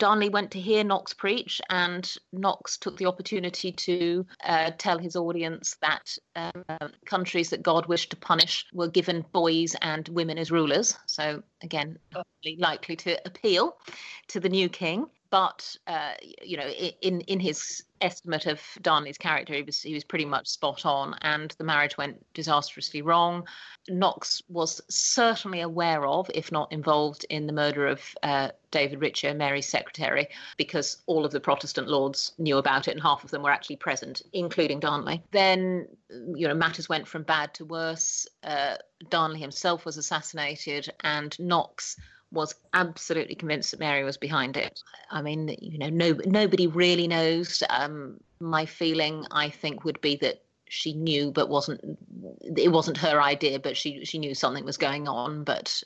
Darnley 0.00 0.30
went 0.30 0.50
to 0.52 0.60
hear 0.60 0.82
Knox 0.82 1.12
preach, 1.12 1.60
and 1.68 2.12
Knox 2.32 2.78
took 2.78 2.96
the 2.96 3.06
opportunity 3.06 3.70
to 3.70 4.26
uh, 4.42 4.70
tell 4.78 4.98
his 4.98 5.14
audience 5.14 5.76
that 5.82 6.16
uh, 6.34 6.88
countries 7.04 7.50
that 7.50 7.62
God 7.62 7.86
wished 7.86 8.10
to 8.10 8.16
punish 8.16 8.66
were 8.72 8.88
given 8.88 9.24
boys 9.32 9.76
and 9.82 10.08
women 10.08 10.38
as 10.38 10.50
rulers. 10.50 10.98
So, 11.06 11.42
again, 11.62 11.98
likely 12.58 12.96
to 12.96 13.20
appeal 13.26 13.76
to 14.28 14.40
the 14.40 14.48
new 14.48 14.68
king 14.68 15.06
but 15.30 15.76
uh, 15.86 16.14
you 16.42 16.56
know, 16.56 16.66
in 16.66 17.20
in 17.22 17.40
his 17.40 17.84
estimate 18.00 18.46
of 18.46 18.60
Darnley's 18.82 19.18
character, 19.18 19.54
he 19.54 19.62
was 19.62 19.82
he 19.82 19.94
was 19.94 20.04
pretty 20.04 20.24
much 20.24 20.48
spot 20.48 20.86
on, 20.86 21.14
and 21.22 21.54
the 21.58 21.64
marriage 21.64 21.96
went 21.96 22.24
disastrously 22.34 23.02
wrong. 23.02 23.46
Knox 23.88 24.42
was 24.48 24.80
certainly 24.88 25.60
aware 25.60 26.06
of, 26.06 26.30
if 26.34 26.52
not 26.52 26.72
involved, 26.72 27.24
in 27.30 27.46
the 27.46 27.52
murder 27.52 27.86
of 27.86 28.00
uh, 28.22 28.48
David 28.70 29.00
Riccio, 29.00 29.34
Mary's 29.34 29.68
secretary, 29.68 30.28
because 30.56 30.98
all 31.06 31.24
of 31.24 31.32
the 31.32 31.40
Protestant 31.40 31.88
lords 31.88 32.32
knew 32.38 32.58
about 32.58 32.88
it, 32.88 32.92
and 32.92 33.02
half 33.02 33.24
of 33.24 33.30
them 33.30 33.42
were 33.42 33.50
actually 33.50 33.76
present, 33.76 34.22
including 34.32 34.80
Darnley. 34.80 35.22
Then, 35.30 35.88
you 36.08 36.48
know, 36.48 36.54
matters 36.54 36.88
went 36.88 37.08
from 37.08 37.22
bad 37.22 37.54
to 37.54 37.64
worse. 37.64 38.26
Uh, 38.42 38.76
Darnley 39.08 39.40
himself 39.40 39.84
was 39.84 39.96
assassinated, 39.96 40.92
and 41.00 41.38
Knox 41.38 41.96
was 42.32 42.54
absolutely 42.74 43.34
convinced 43.34 43.72
that 43.72 43.80
Mary 43.80 44.04
was 44.04 44.16
behind 44.16 44.56
it. 44.56 44.80
I 45.10 45.22
mean, 45.22 45.56
you 45.60 45.78
know, 45.78 45.88
no, 45.88 46.18
nobody 46.24 46.66
really 46.66 47.08
knows. 47.08 47.62
Um, 47.68 48.20
my 48.38 48.66
feeling, 48.66 49.26
I 49.30 49.48
think, 49.50 49.84
would 49.84 50.00
be 50.00 50.16
that 50.16 50.42
she 50.70 50.92
knew 50.92 51.32
but 51.32 51.48
wasn't 51.48 51.80
it 52.56 52.70
wasn't 52.70 52.96
her 52.96 53.20
idea 53.20 53.58
but 53.58 53.76
she 53.76 54.04
she 54.04 54.20
knew 54.20 54.36
something 54.36 54.64
was 54.64 54.76
going 54.76 55.08
on 55.08 55.42
but 55.42 55.82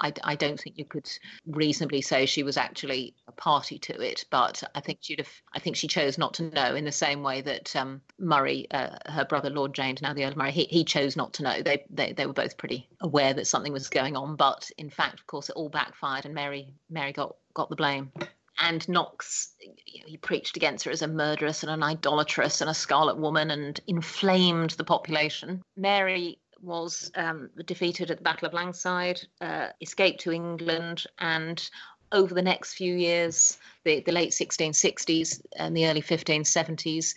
I, 0.00 0.12
I 0.24 0.34
don't 0.34 0.58
think 0.60 0.78
you 0.78 0.84
could 0.84 1.10
reasonably 1.46 2.00
say 2.02 2.26
she 2.26 2.42
was 2.42 2.56
actually 2.56 3.14
a 3.26 3.32
party 3.32 3.78
to 3.80 4.00
it 4.00 4.24
but 4.30 4.62
I 4.74 4.80
think 4.80 4.98
she'd 5.02 5.18
have 5.18 5.32
I 5.52 5.58
think 5.58 5.76
she 5.76 5.88
chose 5.88 6.18
not 6.18 6.34
to 6.34 6.44
know 6.44 6.74
in 6.74 6.84
the 6.84 6.92
same 6.92 7.22
way 7.22 7.40
that 7.42 7.74
um, 7.74 8.00
Moray 8.18 8.66
uh, 8.70 8.96
her 9.06 9.24
brother 9.24 9.50
Lord 9.50 9.74
James 9.74 10.02
now 10.02 10.14
the 10.14 10.24
Earl 10.24 10.30
of 10.30 10.36
Moray 10.36 10.52
he, 10.52 10.64
he 10.64 10.84
chose 10.84 11.16
not 11.16 11.32
to 11.34 11.42
know 11.42 11.62
they, 11.62 11.84
they 11.90 12.12
they 12.12 12.26
were 12.26 12.32
both 12.32 12.56
pretty 12.56 12.88
aware 13.00 13.34
that 13.34 13.46
something 13.46 13.72
was 13.72 13.88
going 13.88 14.16
on 14.16 14.36
but 14.36 14.70
in 14.78 14.90
fact 14.90 15.20
of 15.20 15.26
course 15.26 15.48
it 15.48 15.56
all 15.56 15.68
backfired 15.68 16.24
and 16.24 16.34
Mary 16.34 16.74
Mary 16.90 17.12
got 17.12 17.36
got 17.54 17.70
the 17.70 17.76
blame 17.76 18.12
and 18.60 18.88
Knox, 18.88 19.54
he 19.84 20.16
preached 20.16 20.56
against 20.56 20.84
her 20.84 20.90
as 20.90 21.02
a 21.02 21.08
murderess 21.08 21.62
and 21.62 21.70
an 21.70 21.82
idolatress 21.82 22.60
and 22.60 22.68
a 22.68 22.74
scarlet 22.74 23.16
woman 23.16 23.50
and 23.50 23.80
inflamed 23.86 24.70
the 24.70 24.84
population. 24.84 25.62
Mary 25.76 26.40
was 26.62 27.10
um, 27.14 27.50
defeated 27.64 28.10
at 28.10 28.18
the 28.18 28.22
Battle 28.22 28.48
of 28.48 28.54
Langside, 28.54 29.20
uh, 29.40 29.68
escaped 29.80 30.20
to 30.20 30.32
England, 30.32 31.06
and 31.18 31.68
over 32.12 32.34
the 32.34 32.42
next 32.42 32.74
few 32.74 32.94
years, 32.94 33.58
the, 33.84 34.00
the 34.00 34.12
late 34.12 34.30
1660s 34.30 35.40
and 35.56 35.76
the 35.76 35.86
early 35.86 36.02
1570s, 36.02 37.14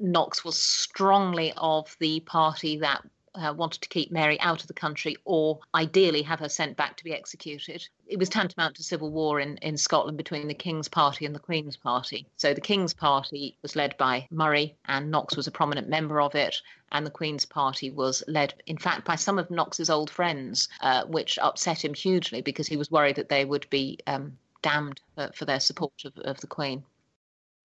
Knox 0.00 0.44
was 0.44 0.56
strongly 0.56 1.52
of 1.56 1.94
the 2.00 2.20
party 2.20 2.78
that 2.78 3.02
uh, 3.34 3.54
wanted 3.56 3.80
to 3.82 3.88
keep 3.88 4.10
Mary 4.10 4.38
out 4.40 4.60
of 4.60 4.68
the 4.68 4.74
country 4.74 5.16
or 5.24 5.60
ideally 5.74 6.22
have 6.22 6.40
her 6.40 6.48
sent 6.48 6.76
back 6.76 6.96
to 6.96 7.04
be 7.04 7.14
executed. 7.14 7.86
It 8.06 8.18
was 8.18 8.28
tantamount 8.28 8.76
to 8.76 8.82
civil 8.82 9.10
war 9.10 9.40
in, 9.40 9.56
in 9.58 9.76
Scotland 9.76 10.18
between 10.18 10.48
the 10.48 10.54
King's 10.54 10.88
party 10.88 11.24
and 11.24 11.34
the 11.34 11.40
Queen's 11.40 11.76
party. 11.76 12.26
So 12.36 12.52
the 12.52 12.60
King's 12.60 12.92
party 12.92 13.56
was 13.62 13.76
led 13.76 13.96
by 13.96 14.26
Moray, 14.30 14.74
and 14.86 15.10
Knox 15.10 15.36
was 15.36 15.46
a 15.46 15.52
prominent 15.52 15.88
member 15.88 16.20
of 16.20 16.34
it. 16.34 16.60
And 16.90 17.06
the 17.06 17.10
Queen's 17.10 17.46
party 17.46 17.90
was 17.90 18.22
led, 18.28 18.54
in 18.66 18.76
fact, 18.76 19.06
by 19.06 19.16
some 19.16 19.38
of 19.38 19.50
Knox's 19.50 19.88
old 19.88 20.10
friends, 20.10 20.68
uh, 20.82 21.04
which 21.04 21.38
upset 21.38 21.82
him 21.82 21.94
hugely 21.94 22.42
because 22.42 22.66
he 22.66 22.76
was 22.76 22.90
worried 22.90 23.16
that 23.16 23.30
they 23.30 23.46
would 23.46 23.68
be 23.70 23.98
um, 24.06 24.36
damned 24.60 25.00
for, 25.14 25.30
for 25.34 25.44
their 25.46 25.60
support 25.60 26.04
of, 26.04 26.16
of 26.18 26.40
the 26.40 26.46
Queen. 26.46 26.84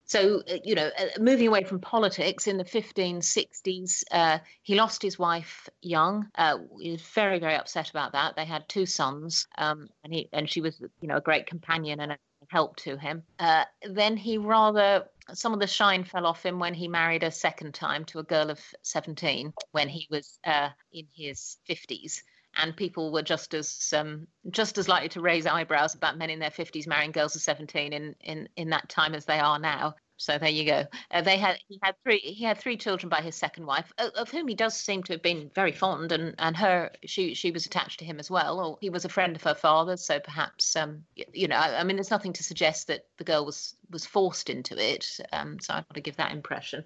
So, 0.08 0.42
uh, 0.50 0.56
you 0.64 0.74
know, 0.74 0.90
uh, 0.98 1.20
moving 1.20 1.48
away 1.48 1.64
from 1.64 1.80
politics 1.80 2.46
in 2.46 2.56
the 2.56 2.64
1560s, 2.64 4.04
uh, 4.10 4.38
he 4.62 4.74
lost 4.74 5.02
his 5.02 5.18
wife 5.18 5.68
young. 5.82 6.28
Uh, 6.34 6.58
he 6.80 6.92
was 6.92 7.02
very, 7.02 7.38
very 7.38 7.54
upset 7.54 7.90
about 7.90 8.12
that. 8.12 8.34
They 8.34 8.46
had 8.46 8.66
two 8.68 8.86
sons, 8.86 9.46
um, 9.58 9.88
and 10.02 10.14
he 10.14 10.28
and 10.32 10.48
she 10.48 10.62
was, 10.62 10.80
you 10.80 11.08
know, 11.08 11.18
a 11.18 11.20
great 11.20 11.46
companion 11.46 12.00
and 12.00 12.12
a 12.12 12.18
help 12.48 12.76
to 12.76 12.96
him. 12.96 13.22
Uh, 13.38 13.64
then 13.82 14.16
he 14.16 14.38
rather 14.38 15.04
some 15.34 15.52
of 15.52 15.60
the 15.60 15.66
shine 15.66 16.04
fell 16.04 16.24
off 16.24 16.44
him 16.44 16.58
when 16.58 16.72
he 16.72 16.88
married 16.88 17.22
a 17.22 17.30
second 17.30 17.74
time 17.74 18.04
to 18.06 18.18
a 18.18 18.22
girl 18.22 18.50
of 18.50 18.58
17 18.82 19.52
when 19.72 19.88
he 19.88 20.06
was 20.10 20.38
uh, 20.46 20.70
in 20.90 21.06
his 21.14 21.58
50s 21.68 22.22
and 22.58 22.76
people 22.76 23.12
were 23.12 23.22
just 23.22 23.54
as 23.54 23.92
um, 23.96 24.26
just 24.50 24.78
as 24.78 24.88
likely 24.88 25.08
to 25.10 25.20
raise 25.20 25.46
eyebrows 25.46 25.94
about 25.94 26.18
men 26.18 26.30
in 26.30 26.38
their 26.38 26.50
50s 26.50 26.86
marrying 26.86 27.12
girls 27.12 27.34
of 27.36 27.42
17 27.42 27.92
in, 27.92 28.14
in, 28.20 28.48
in 28.56 28.70
that 28.70 28.88
time 28.88 29.14
as 29.14 29.24
they 29.24 29.38
are 29.38 29.58
now. 29.58 29.94
So 30.20 30.36
there 30.36 30.50
you 30.50 30.64
go. 30.64 30.84
Uh, 31.12 31.22
they 31.22 31.38
had 31.38 31.58
he 31.68 31.78
had 31.80 31.94
three 32.02 32.18
he 32.18 32.44
had 32.44 32.58
three 32.58 32.76
children 32.76 33.08
by 33.08 33.20
his 33.20 33.36
second 33.36 33.66
wife, 33.66 33.92
of 33.98 34.28
whom 34.28 34.48
he 34.48 34.54
does 34.56 34.74
seem 34.76 35.04
to 35.04 35.12
have 35.12 35.22
been 35.22 35.48
very 35.54 35.70
fond, 35.70 36.10
and 36.10 36.34
and 36.38 36.56
her 36.56 36.90
she 37.06 37.34
she 37.34 37.52
was 37.52 37.66
attached 37.66 38.00
to 38.00 38.04
him 38.04 38.18
as 38.18 38.28
well, 38.28 38.58
or 38.58 38.78
he 38.80 38.90
was 38.90 39.04
a 39.04 39.08
friend 39.08 39.36
of 39.36 39.44
her 39.44 39.54
father's. 39.54 40.04
So 40.04 40.18
perhaps 40.18 40.74
um 40.74 41.04
you 41.14 41.46
know 41.46 41.54
I, 41.54 41.80
I 41.80 41.84
mean 41.84 41.96
there's 41.96 42.10
nothing 42.10 42.32
to 42.32 42.42
suggest 42.42 42.88
that 42.88 43.06
the 43.18 43.24
girl 43.24 43.46
was 43.46 43.76
was 43.90 44.04
forced 44.04 44.50
into 44.50 44.76
it. 44.76 45.20
Um, 45.32 45.60
so 45.60 45.74
I 45.74 45.76
want 45.76 45.94
to 45.94 46.00
give 46.00 46.16
that 46.16 46.32
impression. 46.32 46.84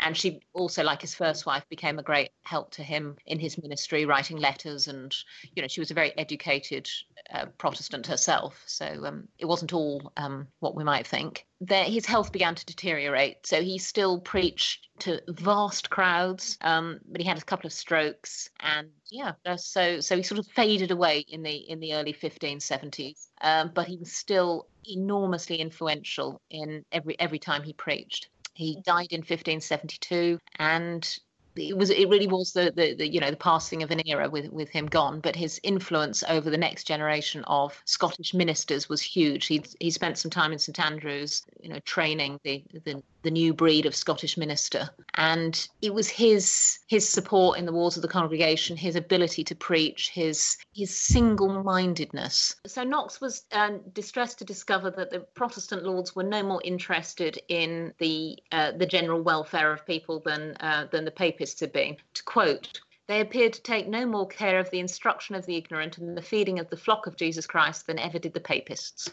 And 0.00 0.16
she 0.16 0.40
also, 0.52 0.82
like 0.82 1.00
his 1.00 1.14
first 1.14 1.46
wife, 1.46 1.64
became 1.68 1.98
a 1.98 2.02
great 2.02 2.30
help 2.42 2.70
to 2.72 2.82
him 2.82 3.16
in 3.26 3.38
his 3.38 3.60
ministry, 3.60 4.04
writing 4.04 4.36
letters. 4.36 4.88
And, 4.88 5.14
you 5.54 5.62
know, 5.62 5.68
she 5.68 5.80
was 5.80 5.90
a 5.90 5.94
very 5.94 6.16
educated 6.16 6.88
uh, 7.32 7.46
Protestant 7.58 8.06
herself. 8.06 8.62
So 8.66 8.86
um, 9.04 9.28
it 9.38 9.46
wasn't 9.46 9.72
all 9.72 10.12
um, 10.16 10.46
what 10.60 10.74
we 10.74 10.84
might 10.84 11.06
think. 11.06 11.46
There, 11.60 11.84
his 11.84 12.06
health 12.06 12.30
began 12.30 12.54
to 12.54 12.64
deteriorate. 12.64 13.46
So 13.46 13.60
he 13.60 13.78
still 13.78 14.20
preached 14.20 14.88
to 15.00 15.20
vast 15.28 15.90
crowds, 15.90 16.56
um, 16.60 17.00
but 17.10 17.20
he 17.20 17.26
had 17.26 17.38
a 17.38 17.42
couple 17.42 17.66
of 17.66 17.72
strokes. 17.72 18.48
And 18.60 18.88
yeah, 19.10 19.32
so 19.56 20.00
so 20.00 20.16
he 20.16 20.22
sort 20.22 20.38
of 20.38 20.46
faded 20.46 20.90
away 20.90 21.24
in 21.28 21.42
the 21.42 21.56
in 21.56 21.80
the 21.80 21.94
early 21.94 22.12
1570s. 22.12 23.28
Um, 23.40 23.72
but 23.74 23.88
he 23.88 23.96
was 23.96 24.12
still 24.12 24.68
enormously 24.84 25.56
influential 25.56 26.40
in 26.50 26.84
every 26.92 27.18
every 27.18 27.38
time 27.38 27.62
he 27.62 27.72
preached. 27.72 28.28
He 28.58 28.82
died 28.84 29.12
in 29.12 29.20
1572, 29.20 30.40
and 30.58 31.18
it 31.54 31.76
was 31.76 31.90
it 31.90 32.08
really 32.08 32.26
was 32.26 32.52
the, 32.52 32.72
the, 32.74 32.94
the, 32.94 33.08
you 33.08 33.20
know 33.20 33.30
the 33.30 33.36
passing 33.36 33.84
of 33.84 33.92
an 33.92 34.02
era 34.04 34.28
with 34.28 34.50
with 34.50 34.68
him 34.68 34.86
gone. 34.86 35.20
But 35.20 35.36
his 35.36 35.60
influence 35.62 36.24
over 36.28 36.50
the 36.50 36.58
next 36.58 36.82
generation 36.84 37.44
of 37.44 37.80
scottish 37.84 38.34
ministers 38.34 38.88
was 38.88 39.00
huge. 39.00 39.46
He 39.46 39.62
he 39.78 39.92
spent 39.92 40.18
some 40.18 40.32
time 40.32 40.52
in 40.52 40.58
st 40.58 40.80
andrews 40.80 41.44
you 41.60 41.68
know 41.68 41.78
training 41.84 42.40
the 42.42 42.64
the 42.84 43.00
the 43.22 43.30
new 43.30 43.52
breed 43.52 43.86
of 43.86 43.94
Scottish 43.94 44.36
minister. 44.36 44.90
And 45.14 45.68
it 45.82 45.92
was 45.92 46.08
his 46.08 46.78
his 46.86 47.08
support 47.08 47.58
in 47.58 47.66
the 47.66 47.72
wars 47.72 47.96
of 47.96 48.02
the 48.02 48.08
congregation, 48.08 48.76
his 48.76 48.96
ability 48.96 49.44
to 49.44 49.54
preach, 49.54 50.10
his 50.10 50.56
his 50.72 50.96
single-mindedness. 50.96 52.56
So 52.66 52.84
Knox 52.84 53.20
was 53.20 53.44
um, 53.52 53.80
distressed 53.92 54.38
to 54.38 54.44
discover 54.44 54.90
that 54.92 55.10
the 55.10 55.20
Protestant 55.20 55.84
lords 55.84 56.14
were 56.14 56.22
no 56.22 56.42
more 56.42 56.62
interested 56.64 57.40
in 57.48 57.92
the 57.98 58.38
uh, 58.52 58.72
the 58.72 58.86
general 58.86 59.22
welfare 59.22 59.72
of 59.72 59.86
people 59.86 60.20
than 60.20 60.56
uh, 60.60 60.86
than 60.90 61.04
the 61.04 61.10
Papists 61.10 61.60
had 61.60 61.72
been. 61.72 61.96
To 62.14 62.22
quote. 62.24 62.80
They 63.08 63.22
appeared 63.22 63.54
to 63.54 63.62
take 63.62 63.88
no 63.88 64.04
more 64.04 64.28
care 64.28 64.60
of 64.60 64.70
the 64.70 64.80
instruction 64.80 65.34
of 65.34 65.46
the 65.46 65.56
ignorant 65.56 65.96
and 65.96 66.14
the 66.14 66.20
feeding 66.20 66.58
of 66.58 66.68
the 66.68 66.76
flock 66.76 67.06
of 67.06 67.16
Jesus 67.16 67.46
Christ 67.46 67.86
than 67.86 67.98
ever 67.98 68.18
did 68.18 68.34
the 68.34 68.40
Papists 68.40 69.10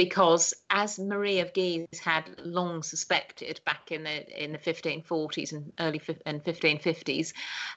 because 0.00 0.54
as 0.70 0.98
Marie 0.98 1.40
of 1.40 1.52
Guise 1.52 2.00
had 2.02 2.24
long 2.42 2.82
suspected 2.82 3.60
back 3.66 3.92
in 3.92 4.04
the 4.04 4.42
in 4.42 4.52
the 4.52 4.58
1540s 4.58 5.52
and 5.52 5.70
early 5.78 6.00
and 6.24 6.42
1550s, 6.42 7.34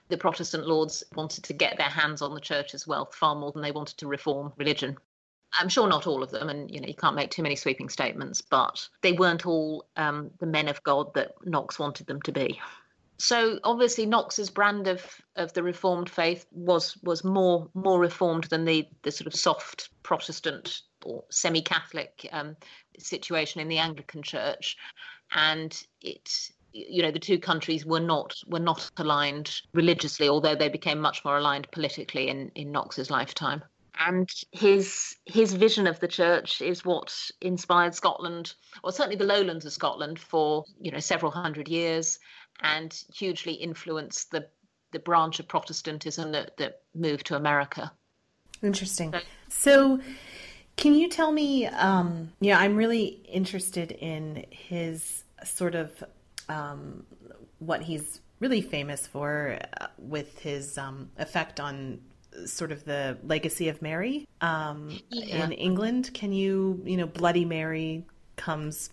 the 0.07 0.15
Protestant 0.15 0.65
lords 0.65 1.03
wanted 1.17 1.43
to 1.43 1.51
get 1.51 1.77
their 1.77 1.89
hands 1.89 2.21
on 2.21 2.33
the 2.33 2.39
church's 2.39 2.87
wealth 2.87 3.13
far 3.13 3.35
more 3.35 3.51
than 3.51 3.61
they 3.61 3.73
wanted 3.73 3.97
to 3.97 4.07
reform 4.07 4.53
religion. 4.55 4.95
I'm 5.59 5.67
sure 5.67 5.89
not 5.89 6.07
all 6.07 6.23
of 6.23 6.31
them, 6.31 6.47
and 6.47 6.71
you 6.71 6.79
know 6.79 6.87
you 6.87 6.93
can't 6.93 7.17
make 7.17 7.29
too 7.29 7.43
many 7.43 7.57
sweeping 7.57 7.89
statements, 7.89 8.39
but 8.39 8.87
they 9.01 9.11
weren't 9.11 9.45
all 9.45 9.85
um, 9.97 10.31
the 10.39 10.45
men 10.45 10.69
of 10.69 10.81
God 10.83 11.13
that 11.15 11.33
Knox 11.43 11.77
wanted 11.77 12.07
them 12.07 12.21
to 12.21 12.31
be. 12.31 12.61
So 13.17 13.59
obviously 13.65 14.05
Knox's 14.05 14.49
brand 14.49 14.87
of, 14.87 15.05
of 15.35 15.51
the 15.51 15.61
Reformed 15.61 16.09
faith 16.09 16.45
was 16.51 16.95
was 17.03 17.25
more 17.25 17.69
more 17.73 17.99
reformed 17.99 18.45
than 18.45 18.63
the 18.63 18.87
the 19.01 19.11
sort 19.11 19.27
of 19.27 19.35
soft 19.35 19.89
Protestant 20.03 20.83
or 21.05 21.23
semi-Catholic 21.29 22.27
um, 22.31 22.55
situation 22.97 23.61
in 23.61 23.67
the 23.67 23.77
Anglican 23.77 24.23
Church, 24.23 24.77
and 25.33 25.85
it 26.01 26.51
you 26.73 27.03
know 27.03 27.11
the 27.11 27.19
two 27.19 27.39
countries 27.39 27.85
were 27.85 27.99
not 27.99 28.35
were 28.47 28.59
not 28.59 28.89
aligned 28.97 29.61
religiously, 29.73 30.27
although 30.27 30.55
they 30.55 30.69
became 30.69 30.99
much 30.99 31.23
more 31.23 31.37
aligned 31.37 31.69
politically 31.71 32.29
in 32.29 32.51
in 32.55 32.71
Knox's 32.71 33.09
lifetime. 33.09 33.63
And 33.99 34.29
his 34.51 35.17
his 35.25 35.53
vision 35.53 35.85
of 35.85 35.99
the 35.99 36.07
church 36.07 36.61
is 36.61 36.83
what 36.83 37.13
inspired 37.41 37.93
Scotland, 37.93 38.53
or 38.83 38.91
certainly 38.91 39.17
the 39.17 39.23
lowlands 39.25 39.65
of 39.65 39.73
Scotland, 39.73 40.19
for 40.19 40.65
you 40.79 40.91
know 40.91 40.99
several 40.99 41.31
hundred 41.31 41.67
years, 41.67 42.19
and 42.61 43.03
hugely 43.13 43.53
influenced 43.53 44.31
the 44.31 44.47
the 44.93 44.99
branch 44.99 45.39
of 45.39 45.47
Protestantism 45.47 46.31
that, 46.31 46.55
that 46.57 46.81
moved 46.95 47.25
to 47.27 47.35
America. 47.35 47.91
Interesting. 48.61 49.13
So, 49.49 49.97
so 49.97 50.01
Can 50.75 50.95
you 50.95 51.09
tell 51.09 51.31
me? 51.31 51.67
Um, 51.67 52.31
yeah, 52.39 52.59
I'm 52.59 52.75
really 52.75 53.21
interested 53.25 53.91
in 53.91 54.45
his 54.49 55.23
sort 55.43 55.75
of 55.75 56.03
um, 56.49 57.05
what 57.59 57.81
he's 57.81 58.21
really 58.39 58.61
famous 58.61 59.07
for 59.07 59.59
uh, 59.79 59.87
with 59.97 60.39
his 60.39 60.77
um, 60.77 61.09
effect 61.17 61.59
on 61.59 61.99
sort 62.45 62.71
of 62.71 62.83
the 62.85 63.17
legacy 63.23 63.69
of 63.69 63.81
Mary 63.81 64.27
um, 64.41 64.99
yeah. 65.09 65.45
in 65.45 65.51
England. 65.51 66.11
Can 66.13 66.33
you, 66.33 66.81
you 66.83 66.97
know, 66.97 67.07
Bloody 67.07 67.45
Mary 67.45 68.05
comes 68.35 68.89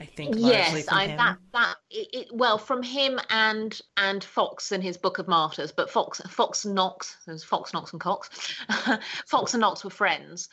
I 0.00 0.04
think. 0.04 0.34
Yes, 0.36 0.86
I, 0.88 1.06
that 1.08 1.38
that 1.52 1.76
it, 1.90 2.08
it, 2.12 2.28
well 2.32 2.58
from 2.58 2.82
him 2.82 3.18
and 3.30 3.80
and 3.96 4.22
Foxe 4.22 4.72
and 4.72 4.82
his 4.82 4.96
Book 4.98 5.18
of 5.18 5.26
Martyrs, 5.26 5.72
but 5.72 5.90
Fox 5.90 6.20
Fox 6.28 6.66
Knox, 6.66 7.16
there's 7.26 7.42
Fox 7.42 7.72
Knox 7.72 7.92
and 7.92 8.00
Cox, 8.00 8.28
Fox 9.26 9.54
and 9.54 9.62
Knox 9.62 9.84
were 9.84 9.90
friends, 9.90 10.48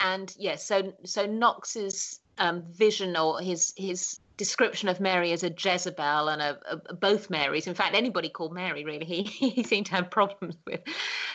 and 0.00 0.32
yes, 0.38 0.66
so 0.66 0.92
so 1.04 1.26
Knox's 1.26 2.20
um, 2.38 2.62
vision 2.70 3.16
or 3.16 3.40
his 3.40 3.72
his 3.76 4.20
description 4.38 4.88
of 4.88 5.00
Mary 5.00 5.32
as 5.32 5.42
a 5.42 5.50
Jezebel 5.50 6.28
and 6.28 6.40
a, 6.40 6.58
a, 6.70 6.94
both 6.94 7.28
Marys. 7.28 7.66
In 7.66 7.74
fact, 7.74 7.94
anybody 7.94 8.30
called 8.30 8.54
Mary 8.54 8.84
really 8.84 9.04
he, 9.04 9.22
he 9.24 9.62
seemed 9.62 9.86
to 9.86 9.96
have 9.96 10.10
problems 10.10 10.56
with. 10.66 10.80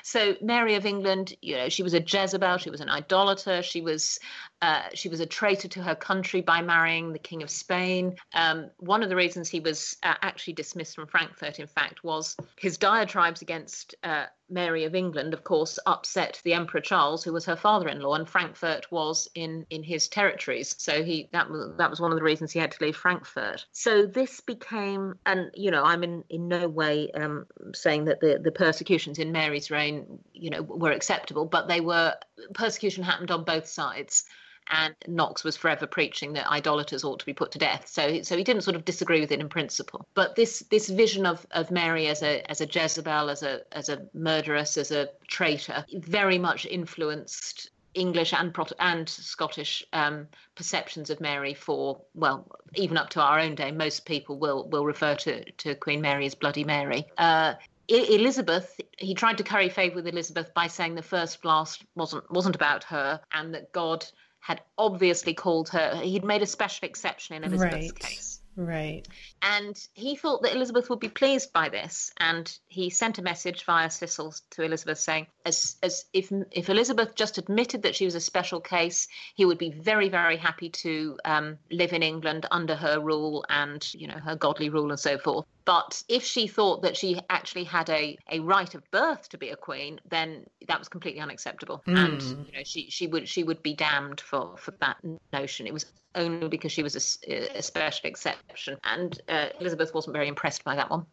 So 0.01 0.35
Mary 0.41 0.75
of 0.75 0.85
England, 0.85 1.35
you 1.41 1.55
know, 1.55 1.69
she 1.69 1.83
was 1.83 1.93
a 1.93 2.01
Jezebel. 2.01 2.57
She 2.57 2.71
was 2.71 2.81
an 2.81 2.89
idolater. 2.89 3.61
She 3.61 3.81
was 3.81 4.19
uh, 4.63 4.83
she 4.93 5.09
was 5.09 5.19
a 5.19 5.25
traitor 5.25 5.67
to 5.67 5.83
her 5.83 5.93
country 5.93 6.39
by 6.39 6.61
marrying 6.61 7.11
the 7.11 7.19
King 7.19 7.43
of 7.43 7.49
Spain. 7.49 8.15
Um, 8.33 8.69
one 8.77 9.03
of 9.03 9.09
the 9.09 9.15
reasons 9.15 9.49
he 9.49 9.59
was 9.59 9.97
uh, 10.03 10.13
actually 10.21 10.53
dismissed 10.53 10.95
from 10.95 11.07
Frankfurt, 11.07 11.59
in 11.59 11.67
fact, 11.67 12.03
was 12.03 12.37
his 12.55 12.77
diatribes 12.77 13.41
against 13.41 13.93
uh, 14.03 14.27
Mary 14.49 14.85
of 14.85 14.95
England, 14.95 15.33
of 15.33 15.43
course, 15.43 15.79
upset 15.85 16.39
the 16.43 16.53
Emperor 16.53 16.79
Charles, 16.79 17.23
who 17.23 17.33
was 17.33 17.45
her 17.45 17.55
father-in-law, 17.55 18.15
and 18.15 18.29
Frankfurt 18.29 18.91
was 18.91 19.27
in 19.35 19.65
in 19.69 19.83
his 19.83 20.07
territories. 20.07 20.75
So 20.77 21.03
he 21.03 21.27
that 21.33 21.49
was 21.49 21.75
that 21.77 21.89
was 21.89 21.99
one 21.99 22.11
of 22.11 22.17
the 22.17 22.23
reasons 22.23 22.51
he 22.51 22.59
had 22.59 22.71
to 22.71 22.83
leave 22.83 22.92
Frankfurt. 22.93 23.65
So 23.71 24.05
this 24.05 24.41
became, 24.41 25.15
and 25.25 25.51
you 25.53 25.71
know, 25.71 25.83
I'm 25.83 26.03
in 26.03 26.23
in 26.29 26.47
no 26.47 26.67
way 26.67 27.11
um, 27.11 27.45
saying 27.73 28.05
that 28.05 28.19
the 28.19 28.39
the 28.41 28.51
persecutions 28.51 29.19
in 29.19 29.31
Mary's 29.31 29.71
reign, 29.71 30.19
you 30.33 30.49
know, 30.49 30.61
were 30.61 30.91
acceptable, 30.91 31.45
but 31.45 31.67
they 31.67 31.81
were 31.81 32.15
persecution 32.53 33.03
happened 33.03 33.31
on 33.31 33.43
both 33.43 33.67
sides 33.67 34.25
and 34.69 34.95
Knox 35.07 35.43
was 35.43 35.57
forever 35.57 35.87
preaching 35.87 36.33
that 36.33 36.49
idolaters 36.49 37.03
ought 37.03 37.19
to 37.19 37.25
be 37.25 37.33
put 37.33 37.51
to 37.51 37.57
death. 37.57 37.87
So, 37.87 38.21
so 38.21 38.37
he 38.37 38.43
didn't 38.43 38.63
sort 38.63 38.75
of 38.75 38.85
disagree 38.85 39.19
with 39.19 39.31
it 39.31 39.39
in 39.39 39.49
principle. 39.49 40.07
But 40.13 40.35
this 40.35 40.59
this 40.69 40.89
vision 40.89 41.25
of, 41.25 41.45
of 41.51 41.71
Mary 41.71 42.07
as 42.07 42.21
a 42.23 42.49
as 42.49 42.61
a 42.61 42.67
Jezebel, 42.67 43.29
as 43.29 43.43
a 43.43 43.61
as 43.71 43.89
a 43.89 44.05
murderess, 44.13 44.77
as 44.77 44.91
a 44.91 45.09
traitor, 45.27 45.85
very 45.93 46.37
much 46.37 46.65
influenced 46.65 47.71
English 47.93 48.33
and 48.33 48.53
Prot- 48.53 48.73
and 48.79 49.07
Scottish 49.07 49.83
um, 49.93 50.27
perceptions 50.55 51.09
of 51.09 51.19
Mary 51.19 51.53
for 51.53 52.01
well, 52.13 52.47
even 52.75 52.97
up 52.97 53.09
to 53.11 53.21
our 53.21 53.39
own 53.39 53.55
day, 53.55 53.71
most 53.71 54.05
people 54.05 54.37
will 54.37 54.67
will 54.69 54.85
refer 54.85 55.15
to 55.15 55.51
to 55.51 55.75
Queen 55.75 56.01
Mary 56.01 56.25
as 56.25 56.35
Bloody 56.35 56.63
Mary. 56.63 57.05
Uh, 57.17 57.53
Elizabeth, 57.89 58.79
he 58.97 59.13
tried 59.13 59.37
to 59.37 59.43
curry 59.43 59.69
favour 59.69 59.95
with 59.95 60.07
Elizabeth 60.07 60.53
by 60.53 60.67
saying 60.67 60.95
the 60.95 61.01
first 61.01 61.41
blast 61.41 61.83
wasn't 61.95 62.29
wasn't 62.31 62.55
about 62.55 62.83
her, 62.85 63.19
and 63.33 63.53
that 63.53 63.71
God 63.71 64.05
had 64.39 64.61
obviously 64.77 65.33
called 65.33 65.69
her. 65.69 65.95
He'd 66.01 66.23
made 66.23 66.41
a 66.41 66.45
special 66.45 66.85
exception 66.87 67.37
in 67.37 67.43
Elizabeth's 67.43 67.91
right. 67.91 67.99
case. 67.99 68.32
Right. 68.55 69.07
And 69.41 69.75
he 69.93 70.15
thought 70.15 70.43
that 70.43 70.55
Elizabeth 70.55 70.89
would 70.89 70.99
be 70.99 71.09
pleased 71.09 71.51
by 71.53 71.69
this, 71.69 72.11
and 72.17 72.55
he 72.67 72.89
sent 72.89 73.17
a 73.17 73.23
message 73.23 73.63
via 73.65 73.89
Cecil 73.89 74.33
to 74.51 74.61
Elizabeth 74.61 74.99
saying, 74.99 75.27
as 75.45 75.77
as 75.81 76.05
if 76.13 76.31
if 76.51 76.69
Elizabeth 76.69 77.15
just 77.15 77.39
admitted 77.39 77.81
that 77.81 77.95
she 77.95 78.05
was 78.05 78.15
a 78.15 78.19
special 78.19 78.61
case, 78.61 79.07
he 79.35 79.45
would 79.45 79.57
be 79.57 79.71
very 79.71 80.07
very 80.07 80.37
happy 80.37 80.69
to 80.69 81.17
um, 81.25 81.57
live 81.71 81.93
in 81.93 82.03
England 82.03 82.45
under 82.51 82.75
her 82.75 82.99
rule 82.99 83.43
and 83.49 83.91
you 83.93 84.07
know 84.07 84.19
her 84.19 84.35
godly 84.35 84.69
rule 84.69 84.91
and 84.91 84.99
so 84.99 85.17
forth. 85.17 85.45
But 85.65 86.03
if 86.09 86.23
she 86.23 86.47
thought 86.47 86.81
that 86.81 86.97
she 86.97 87.19
actually 87.29 87.63
had 87.63 87.89
a, 87.89 88.17
a 88.29 88.39
right 88.39 88.73
of 88.75 88.89
birth 88.91 89.29
to 89.29 89.37
be 89.37 89.49
a 89.49 89.55
queen, 89.55 89.99
then 90.09 90.45
that 90.67 90.79
was 90.79 90.89
completely 90.89 91.21
unacceptable, 91.21 91.81
mm. 91.87 91.97
and 91.97 92.21
you 92.21 92.57
know 92.57 92.63
she 92.63 92.89
she 92.89 93.07
would 93.07 93.29
she 93.29 93.43
would 93.43 93.63
be 93.63 93.73
damned 93.73 94.19
for 94.19 94.57
for 94.57 94.71
that 94.81 94.97
notion. 95.31 95.65
It 95.65 95.73
was 95.73 95.85
only 96.15 96.49
because 96.49 96.71
she 96.71 96.83
was 96.83 97.19
a, 97.27 97.57
a 97.57 97.61
special 97.61 98.09
exception, 98.09 98.77
and 98.83 99.19
uh, 99.29 99.49
Elizabeth 99.59 99.93
wasn't 99.93 100.13
very 100.13 100.27
impressed 100.27 100.63
by 100.63 100.75
that 100.75 100.89
one. 100.89 101.05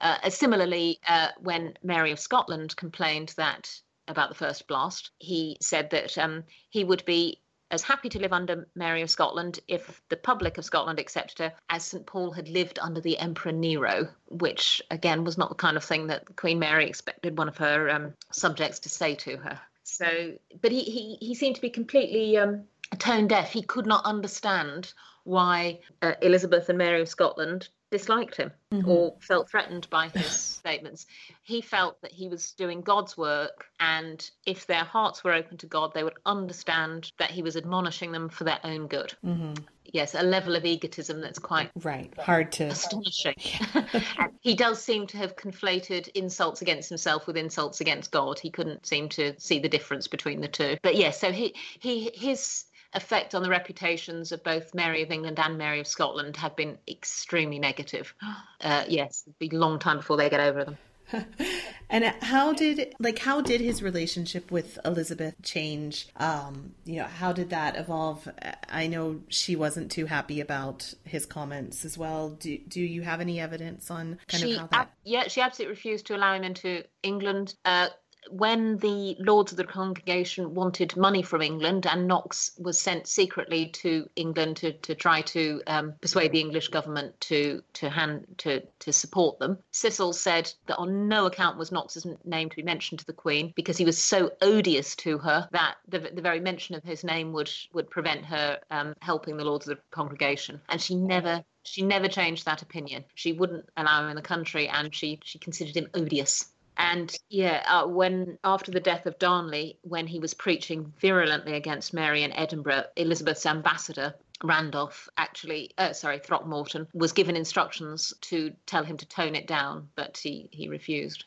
Uh, 0.00 0.30
similarly, 0.30 0.98
uh, 1.08 1.28
when 1.40 1.74
Mary 1.82 2.12
of 2.12 2.18
Scotland 2.18 2.76
complained 2.76 3.34
that 3.36 3.70
about 4.08 4.28
the 4.28 4.34
first 4.34 4.66
blast, 4.66 5.10
he 5.18 5.56
said 5.60 5.90
that 5.90 6.18
um, 6.18 6.44
he 6.70 6.84
would 6.84 7.04
be 7.04 7.38
as 7.72 7.82
happy 7.82 8.10
to 8.10 8.20
live 8.20 8.34
under 8.34 8.68
Mary 8.74 9.00
of 9.00 9.10
Scotland 9.10 9.58
if 9.66 10.02
the 10.10 10.16
public 10.16 10.58
of 10.58 10.64
Scotland 10.64 10.98
accepted 10.98 11.38
her 11.38 11.52
as 11.70 11.84
St 11.84 12.06
Paul 12.06 12.30
had 12.30 12.48
lived 12.48 12.78
under 12.78 13.00
the 13.00 13.18
Emperor 13.18 13.50
Nero, 13.50 14.08
which 14.28 14.82
again 14.90 15.24
was 15.24 15.38
not 15.38 15.48
the 15.48 15.54
kind 15.54 15.76
of 15.76 15.82
thing 15.82 16.06
that 16.08 16.36
Queen 16.36 16.58
Mary 16.58 16.86
expected 16.86 17.38
one 17.38 17.48
of 17.48 17.56
her 17.56 17.88
um, 17.88 18.12
subjects 18.30 18.78
to 18.80 18.88
say 18.90 19.14
to 19.16 19.38
her. 19.38 19.58
So, 19.84 20.34
but 20.60 20.70
he 20.70 20.82
he, 20.82 21.16
he 21.20 21.34
seemed 21.34 21.56
to 21.56 21.62
be 21.62 21.70
completely 21.70 22.36
um, 22.36 22.64
tone 22.98 23.26
deaf. 23.26 23.50
He 23.50 23.62
could 23.62 23.86
not 23.86 24.04
understand 24.04 24.92
why 25.24 25.80
uh, 26.02 26.12
Elizabeth 26.20 26.68
and 26.68 26.78
Mary 26.78 27.00
of 27.00 27.08
Scotland 27.08 27.68
disliked 27.92 28.36
him 28.36 28.50
mm-hmm. 28.72 28.90
or 28.90 29.14
felt 29.20 29.48
threatened 29.48 29.88
by 29.90 30.08
his 30.08 30.26
statements. 30.62 31.06
He 31.44 31.60
felt 31.60 32.00
that 32.02 32.10
he 32.10 32.26
was 32.26 32.52
doing 32.52 32.80
God's 32.80 33.16
work, 33.16 33.66
and 33.78 34.28
if 34.44 34.66
their 34.66 34.82
hearts 34.82 35.22
were 35.22 35.32
open 35.32 35.58
to 35.58 35.66
God, 35.66 35.92
they 35.94 36.02
would 36.02 36.18
understand 36.26 37.12
that 37.18 37.30
he 37.30 37.42
was 37.42 37.56
admonishing 37.56 38.10
them 38.10 38.28
for 38.30 38.42
their 38.42 38.58
own 38.64 38.88
good. 38.88 39.14
Mm-hmm. 39.24 39.62
Yes, 39.84 40.14
a 40.14 40.22
level 40.22 40.56
of 40.56 40.64
egotism 40.64 41.20
that's 41.20 41.38
quite 41.38 41.70
right, 41.82 42.10
hard 42.18 42.50
to 42.52 42.64
astonishing. 42.64 43.34
he 44.40 44.54
does 44.54 44.82
seem 44.82 45.06
to 45.08 45.18
have 45.18 45.36
conflated 45.36 46.08
insults 46.14 46.62
against 46.62 46.88
himself 46.88 47.26
with 47.26 47.36
insults 47.36 47.80
against 47.80 48.10
God. 48.10 48.38
He 48.38 48.50
couldn't 48.50 48.86
seem 48.86 49.10
to 49.10 49.38
see 49.38 49.58
the 49.58 49.68
difference 49.68 50.08
between 50.08 50.40
the 50.40 50.48
two. 50.48 50.78
But 50.82 50.96
yes, 50.96 51.20
yeah, 51.22 51.28
so 51.28 51.32
he 51.32 51.54
he 51.78 52.10
his 52.14 52.64
effect 52.94 53.34
on 53.34 53.42
the 53.42 53.48
reputations 53.48 54.32
of 54.32 54.42
both 54.42 54.74
Mary 54.74 55.02
of 55.02 55.10
England 55.10 55.38
and 55.38 55.58
Mary 55.58 55.80
of 55.80 55.86
Scotland 55.86 56.36
have 56.36 56.56
been 56.56 56.78
extremely 56.88 57.58
negative. 57.58 58.14
Uh, 58.62 58.84
yes, 58.86 59.24
it'll 59.26 59.34
be 59.40 59.56
a 59.56 59.58
long 59.58 59.80
time 59.80 59.96
before 59.96 60.16
they 60.16 60.30
get 60.30 60.38
over 60.38 60.64
them. 60.64 60.78
and 61.90 62.04
how 62.22 62.52
did 62.52 62.94
like 62.98 63.18
how 63.18 63.40
did 63.40 63.60
his 63.60 63.82
relationship 63.82 64.50
with 64.50 64.78
Elizabeth 64.84 65.34
change? 65.42 66.08
Um, 66.16 66.74
you 66.84 66.96
know, 66.96 67.04
how 67.04 67.32
did 67.32 67.50
that 67.50 67.76
evolve? 67.76 68.28
I 68.68 68.86
know 68.86 69.20
she 69.28 69.56
wasn't 69.56 69.90
too 69.90 70.06
happy 70.06 70.40
about 70.40 70.94
his 71.04 71.26
comments 71.26 71.84
as 71.84 71.98
well. 71.98 72.30
Do 72.30 72.56
do 72.56 72.80
you 72.80 73.02
have 73.02 73.20
any 73.20 73.40
evidence 73.40 73.90
on 73.90 74.18
kind 74.28 74.42
she, 74.42 74.52
of 74.52 74.60
how 74.60 74.66
that? 74.68 74.86
Uh, 74.86 74.90
yeah, 75.04 75.28
she 75.28 75.40
absolutely 75.40 75.72
refused 75.72 76.06
to 76.06 76.16
allow 76.16 76.34
him 76.34 76.44
into 76.44 76.84
England. 77.02 77.54
Uh, 77.64 77.88
when 78.30 78.78
the 78.78 79.16
Lords 79.18 79.52
of 79.52 79.58
the 79.58 79.64
Congregation 79.64 80.54
wanted 80.54 80.96
money 80.96 81.22
from 81.22 81.42
England, 81.42 81.86
and 81.86 82.06
Knox 82.06 82.52
was 82.58 82.78
sent 82.78 83.06
secretly 83.06 83.66
to 83.66 84.08
England 84.16 84.56
to, 84.58 84.72
to 84.72 84.94
try 84.94 85.22
to 85.22 85.62
um, 85.66 85.94
persuade 86.00 86.32
the 86.32 86.40
English 86.40 86.68
government 86.68 87.20
to 87.22 87.62
to 87.74 87.90
hand 87.90 88.26
to 88.38 88.60
to 88.80 88.92
support 88.92 89.38
them, 89.38 89.58
Cecil 89.70 90.12
said 90.12 90.52
that 90.66 90.76
on 90.76 91.08
no 91.08 91.26
account 91.26 91.58
was 91.58 91.72
Knox's 91.72 92.06
name 92.24 92.48
to 92.50 92.56
be 92.56 92.62
mentioned 92.62 93.00
to 93.00 93.06
the 93.06 93.12
Queen 93.12 93.52
because 93.56 93.76
he 93.76 93.84
was 93.84 94.02
so 94.02 94.30
odious 94.40 94.96
to 94.96 95.18
her 95.18 95.48
that 95.52 95.76
the, 95.88 95.98
the 95.98 96.22
very 96.22 96.40
mention 96.40 96.74
of 96.74 96.84
his 96.84 97.04
name 97.04 97.32
would 97.32 97.50
would 97.72 97.90
prevent 97.90 98.24
her 98.24 98.58
um, 98.70 98.94
helping 99.00 99.36
the 99.36 99.44
Lords 99.44 99.68
of 99.68 99.76
the 99.76 99.82
Congregation, 99.90 100.60
and 100.68 100.80
she 100.80 100.94
never 100.94 101.44
she 101.64 101.82
never 101.82 102.08
changed 102.08 102.44
that 102.44 102.62
opinion. 102.62 103.04
She 103.14 103.32
wouldn't 103.32 103.68
allow 103.76 104.02
him 104.02 104.10
in 104.10 104.16
the 104.16 104.22
country, 104.22 104.68
and 104.68 104.94
she 104.94 105.20
she 105.22 105.38
considered 105.38 105.76
him 105.76 105.88
odious. 105.94 106.51
And 106.76 107.14
yeah, 107.28 107.62
uh, 107.68 107.86
when 107.86 108.38
after 108.42 108.70
the 108.70 108.80
death 108.80 109.06
of 109.06 109.18
Darnley, 109.18 109.78
when 109.82 110.06
he 110.06 110.18
was 110.18 110.34
preaching 110.34 110.92
virulently 111.00 111.54
against 111.54 111.94
Mary 111.94 112.22
in 112.22 112.32
Edinburgh, 112.32 112.84
Elizabeth's 112.96 113.46
ambassador 113.46 114.14
Randolph 114.42 115.08
actually, 115.16 115.70
uh, 115.78 115.92
sorry, 115.92 116.18
Throckmorton 116.18 116.88
was 116.92 117.12
given 117.12 117.36
instructions 117.36 118.12
to 118.22 118.52
tell 118.66 118.84
him 118.84 118.96
to 118.98 119.06
tone 119.06 119.34
it 119.34 119.46
down, 119.46 119.88
but 119.94 120.18
he 120.18 120.48
he 120.52 120.68
refused. 120.68 121.24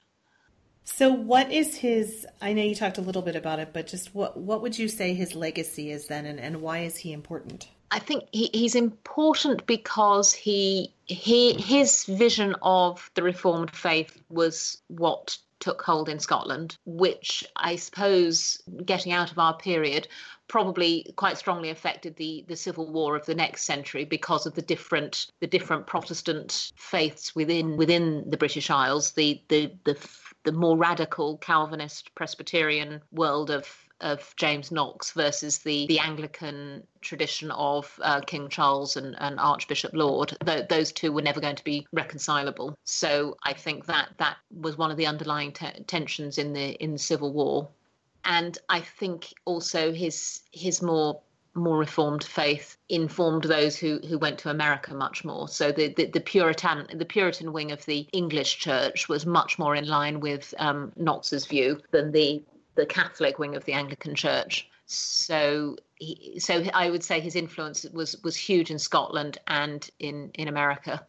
So, 0.84 1.12
what 1.12 1.52
is 1.52 1.76
his? 1.76 2.28
I 2.42 2.54
know 2.54 2.62
you 2.62 2.76
talked 2.76 2.98
a 2.98 3.02
little 3.02 3.22
bit 3.22 3.36
about 3.36 3.60
it, 3.60 3.70
but 3.74 3.88
just 3.88 4.14
what 4.14 4.38
what 4.38 4.62
would 4.62 4.78
you 4.78 4.88
say 4.88 5.14
his 5.14 5.36
legacy 5.36 5.92
is 5.92 6.08
then, 6.08 6.26
and, 6.26 6.40
and 6.40 6.62
why 6.62 6.80
is 6.80 6.98
he 6.98 7.14
important? 7.14 7.70
I 7.92 8.00
think 8.00 8.26
he, 8.32 8.50
he's 8.54 8.76
important 8.76 9.66
because 9.66 10.34
he 10.34 10.94
he 11.06 11.54
his 11.54 12.06
vision 12.06 12.56
of 12.62 13.10
the 13.14 13.24
Reformed 13.24 13.72
faith 13.76 14.22
was 14.30 14.82
what 14.88 15.38
took 15.60 15.82
hold 15.82 16.10
in 16.10 16.20
Scotland, 16.20 16.78
which 16.86 17.44
I 17.56 17.76
suppose, 17.78 18.62
getting 18.86 19.14
out 19.14 19.32
of 19.32 19.40
our 19.40 19.56
period, 19.58 20.08
probably 20.48 21.12
quite 21.16 21.38
strongly 21.38 21.70
affected 21.70 22.16
the 22.16 22.46
the 22.48 22.56
civil 22.56 22.92
war 22.92 23.16
of 23.16 23.26
the 23.26 23.36
next 23.36 23.64
century 23.64 24.06
because 24.06 24.46
of 24.46 24.56
the 24.56 24.62
different 24.62 25.28
the 25.40 25.48
different 25.48 25.88
Protestant 25.88 26.72
faiths 26.76 27.36
within 27.36 27.78
within 27.78 28.30
the 28.30 28.38
British 28.38 28.70
Isles. 28.70 29.12
The 29.12 29.42
the 29.48 29.72
the 29.86 29.98
the 30.44 30.52
more 30.52 30.78
radical 30.78 31.38
Calvinist 31.38 32.14
Presbyterian 32.16 33.02
world 33.12 33.50
of 33.50 33.85
of 34.02 34.34
James 34.36 34.72
Knox 34.72 35.12
versus 35.12 35.60
the, 35.60 35.86
the 35.88 36.00
Anglican 36.00 36.86
tradition 37.02 37.52
of 37.52 37.98
uh, 38.02 38.22
King 38.22 38.50
Charles 38.50 38.98
and, 38.98 39.16
and 39.20 39.40
Archbishop 39.40 39.94
Laud, 39.94 40.36
th- 40.46 40.68
those 40.68 40.92
two 40.92 41.12
were 41.12 41.22
never 41.22 41.40
going 41.40 41.56
to 41.56 41.64
be 41.64 41.88
reconcilable. 41.94 42.78
So 42.84 43.38
I 43.44 43.54
think 43.54 43.86
that 43.86 44.10
that 44.18 44.38
was 44.52 44.78
one 44.78 44.92
of 44.92 44.98
the 44.98 45.08
underlying 45.08 45.54
te- 45.54 45.84
tensions 45.88 46.38
in 46.38 46.54
the 46.54 46.74
in 46.84 46.94
the 46.94 47.00
Civil 47.00 47.32
War, 47.32 47.68
and 48.26 48.58
I 48.70 48.82
think 48.82 49.34
also 49.46 49.94
his 49.94 50.42
his 50.52 50.82
more 50.82 51.22
more 51.58 51.78
reformed 51.78 52.24
faith 52.24 52.78
informed 52.90 53.46
those 53.46 53.78
who 53.78 54.00
who 54.10 54.18
went 54.18 54.38
to 54.40 54.50
America 54.50 54.94
much 54.94 55.24
more. 55.24 55.48
So 55.48 55.72
the 55.72 55.94
the, 55.94 56.08
the 56.08 56.20
Puritan 56.20 56.88
the 56.94 57.06
Puritan 57.06 57.54
wing 57.54 57.72
of 57.72 57.86
the 57.86 58.08
English 58.12 58.58
Church 58.58 59.08
was 59.08 59.26
much 59.26 59.58
more 59.58 59.76
in 59.76 59.88
line 59.88 60.20
with 60.20 60.54
um, 60.60 60.92
Knox's 60.98 61.46
view 61.46 61.82
than 61.92 62.12
the 62.12 62.44
the 62.76 62.86
Catholic 62.86 63.40
wing 63.40 63.56
of 63.56 63.66
the 63.66 63.74
Anglican 63.74 64.16
Church. 64.16 64.70
So 64.86 65.78
he, 65.96 66.40
so 66.40 66.64
I 66.74 66.90
would 66.90 67.04
say 67.04 67.20
his 67.20 67.36
influence 67.36 67.84
was 67.86 68.22
was 68.24 68.36
huge 68.36 68.70
in 68.72 68.80
Scotland 68.80 69.40
and 69.48 69.90
in 70.00 70.32
in 70.36 70.48
America. 70.48 71.06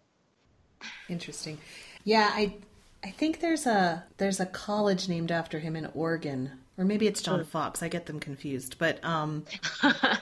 Interesting. 1.09 1.59
Yeah, 2.05 2.31
I 2.33 2.57
I 3.05 3.11
think 3.11 3.40
there's 3.40 3.66
a 3.66 4.05
there's 4.16 4.40
a 4.40 4.46
college 4.46 5.09
named 5.09 5.31
after 5.31 5.59
him 5.59 5.76
in 5.76 5.87
Oregon, 5.94 6.52
or 6.79 6.85
maybe 6.85 7.07
it's 7.07 7.22
John 7.22 7.40
hmm. 7.40 7.46
Fox. 7.46 7.83
I 7.83 7.88
get 7.88 8.07
them 8.07 8.18
confused, 8.18 8.76
but 8.79 9.05
um, 9.05 9.44
yeah, 9.83 10.16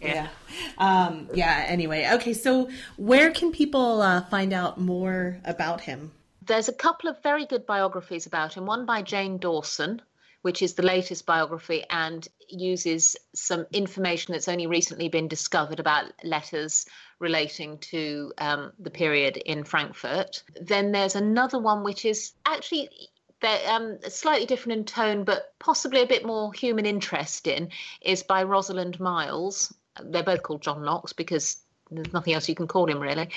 yeah. 0.00 0.28
Um, 0.78 1.28
yeah. 1.34 1.64
Anyway, 1.66 2.08
okay. 2.14 2.34
So 2.34 2.68
where 2.96 3.30
can 3.30 3.52
people 3.52 4.02
uh, 4.02 4.22
find 4.26 4.52
out 4.52 4.80
more 4.80 5.38
about 5.44 5.80
him? 5.80 6.12
There's 6.42 6.68
a 6.68 6.72
couple 6.72 7.10
of 7.10 7.22
very 7.22 7.46
good 7.46 7.66
biographies 7.66 8.26
about 8.26 8.54
him. 8.54 8.64
One 8.64 8.86
by 8.86 9.02
Jane 9.02 9.38
Dawson, 9.38 10.00
which 10.42 10.62
is 10.62 10.74
the 10.74 10.82
latest 10.82 11.26
biography 11.26 11.84
and 11.90 12.28
uses 12.48 13.16
some 13.34 13.66
information 13.72 14.32
that's 14.32 14.48
only 14.48 14.66
recently 14.66 15.08
been 15.08 15.28
discovered 15.28 15.80
about 15.80 16.12
letters 16.24 16.86
relating 17.18 17.78
to 17.78 18.32
um, 18.38 18.72
the 18.78 18.90
period 18.90 19.36
in 19.36 19.64
Frankfurt. 19.64 20.42
Then 20.60 20.92
there's 20.92 21.16
another 21.16 21.58
one 21.58 21.82
which 21.82 22.04
is 22.04 22.32
actually 22.46 22.88
they're 23.40 23.70
um, 23.70 23.98
slightly 24.08 24.46
different 24.46 24.78
in 24.78 24.84
tone, 24.84 25.24
but 25.24 25.54
possibly 25.58 26.02
a 26.02 26.06
bit 26.06 26.26
more 26.26 26.52
human 26.52 26.86
interest 26.86 27.46
in, 27.46 27.70
is 28.02 28.22
by 28.22 28.42
Rosalind 28.42 28.98
Miles. 28.98 29.72
They're 30.02 30.24
both 30.24 30.42
called 30.42 30.62
John 30.62 30.84
Knox 30.84 31.12
because 31.12 31.58
there's 31.90 32.12
nothing 32.12 32.34
else 32.34 32.48
you 32.48 32.54
can 32.54 32.66
call 32.66 32.90
him 32.90 33.00
really. 33.00 33.30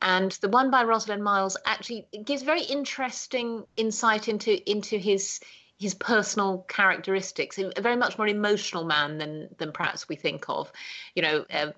And 0.00 0.32
the 0.32 0.48
one 0.48 0.70
by 0.70 0.84
Rosalind 0.84 1.24
Miles 1.24 1.56
actually 1.64 2.06
gives 2.24 2.42
very 2.42 2.62
interesting 2.62 3.64
insight 3.76 4.28
into 4.28 4.70
into 4.70 4.96
his 4.96 5.40
his 5.78 5.94
personal 5.94 6.64
characteristics. 6.68 7.58
A 7.58 7.80
very 7.80 7.96
much 7.96 8.18
more 8.18 8.28
emotional 8.28 8.84
man 8.84 9.18
than 9.18 9.48
than 9.58 9.72
perhaps 9.72 10.08
we 10.08 10.16
think 10.16 10.48
of. 10.48 10.70
You 11.14 11.22
know, 11.22 11.46
uh, 11.50 11.72